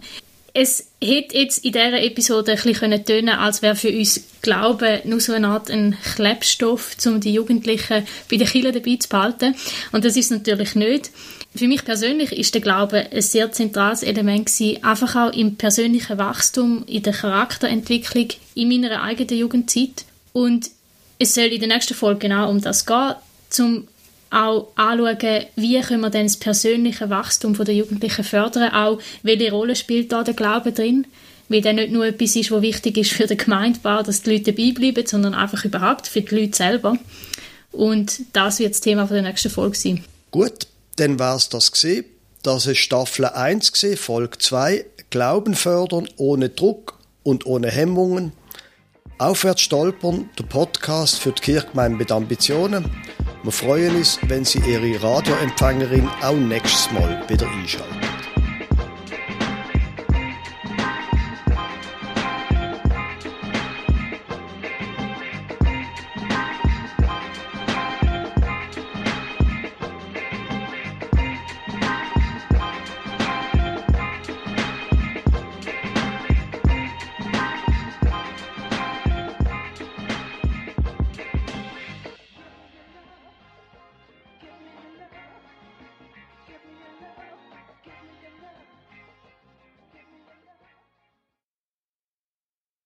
Es 0.55 0.89
hätte 1.03 1.37
jetzt 1.37 1.65
in 1.65 1.73
dieser 1.73 2.03
Episode 2.03 2.53
ein 2.53 2.63
bisschen 2.63 3.05
tönen 3.05 3.29
als 3.31 3.63
wäre 3.63 3.77
für 3.77 3.91
uns 3.91 4.21
Glauben 4.42 5.01
nur 5.05 5.20
so 5.20 5.33
eine 5.33 5.48
Art 5.48 5.70
ein 5.70 5.96
Klebstoff, 6.14 6.96
um 7.07 7.20
die 7.20 7.33
Jugendlichen 7.33 8.07
bei 8.31 8.37
den 8.37 8.46
Kindern 8.46 8.72
dabei 8.72 8.96
zu 8.96 9.09
behalten. 9.09 9.55
Und 9.92 10.05
das 10.05 10.16
ist 10.16 10.31
natürlich 10.31 10.74
nicht. 10.74 11.11
Für 11.55 11.66
mich 11.66 11.85
persönlich 11.85 12.33
ist 12.33 12.55
der 12.55 12.61
Glaube 12.61 13.07
ein 13.11 13.22
sehr 13.22 13.51
zentrales 13.53 14.03
Element 14.03 14.46
gewesen, 14.46 14.85
einfach 14.85 15.16
auch 15.16 15.33
im 15.33 15.57
persönlichen 15.57 16.18
Wachstum, 16.18 16.85
in 16.87 17.03
der 17.03 17.14
Charakterentwicklung 17.14 18.29
in 18.55 18.68
meiner 18.68 19.03
eigenen 19.03 19.38
Jugendzeit. 19.38 20.05
Und 20.33 20.70
es 21.18 21.35
soll 21.35 21.46
in 21.46 21.61
der 21.61 21.68
nächsten 21.68 21.94
Folge 21.94 22.29
genau 22.29 22.51
um 22.51 22.61
das 22.61 22.87
gehen, 22.87 23.14
zum 23.51 23.88
auch 24.31 24.68
anschauen, 24.77 25.46
wie 25.57 25.81
können 25.81 26.03
wir 26.03 26.11
denn 26.11 26.27
das 26.27 26.37
persönliche 26.37 27.09
Wachstum 27.09 27.55
der 27.55 27.74
Jugendlichen 27.74 28.24
fördern, 28.24 28.72
auch 28.74 29.01
welche 29.22 29.51
Rolle 29.51 29.74
spielt 29.74 30.12
da 30.12 30.22
der 30.22 30.35
Glaube 30.35 30.72
drin, 30.72 31.07
weil 31.49 31.63
der 31.63 31.73
nicht 31.73 31.93
nur 31.93 32.07
etwas 32.07 32.37
ist, 32.37 32.51
was 32.51 32.63
wichtig 32.63 32.99
ist 32.99 33.13
für 33.13 33.27
den 33.27 33.39
Gemeindebau, 33.39 34.03
dass 34.03 34.23
die 34.23 34.33
Leute 34.33 34.53
dabei 34.53 34.73
bleiben, 34.73 35.07
sondern 35.07 35.35
einfach 35.35 35.65
überhaupt 35.65 36.07
für 36.07 36.21
die 36.21 36.35
Leute 36.35 36.57
selber. 36.57 36.97
Und 37.73 38.21
das 38.33 38.59
wird 38.59 38.73
das 38.73 38.81
Thema 38.81 39.05
der 39.07 39.23
nächsten 39.23 39.51
Folge 39.51 39.77
sein. 39.77 40.05
Gut, 40.31 40.67
dann 40.97 41.19
war 41.19 41.37
es 41.37 41.49
das 41.49 41.73
gesehen. 41.73 42.05
Das 42.43 42.67
ist 42.67 42.79
Staffel 42.79 43.27
1 43.27 43.73
gewesen, 43.73 43.97
Folge 43.97 44.39
2. 44.39 44.85
Glauben 45.11 45.55
fördern 45.55 46.09
ohne 46.17 46.51
Druck 46.51 46.99
und 47.23 47.47
ohne 47.47 47.71
Hemmungen. 47.71 48.33
Aufwärts 49.19 49.63
stolpern, 49.63 50.31
der 50.39 50.45
Podcast 50.45 51.19
für 51.19 51.33
die 51.33 51.43
Kirchgemeinde 51.43 51.99
mit 51.99 52.13
Ambitionen. 52.13 52.85
Wir 53.43 53.53
freuen 53.53 53.97
uns, 53.97 54.19
wenn 54.29 54.45
Sie 54.45 54.61
Ihre 54.61 55.03
Radioempfängerin 55.03 56.09
auch 56.23 56.37
nächstes 56.37 56.91
Mal 56.93 57.25
wieder 57.29 57.49
einschalten. 57.49 58.08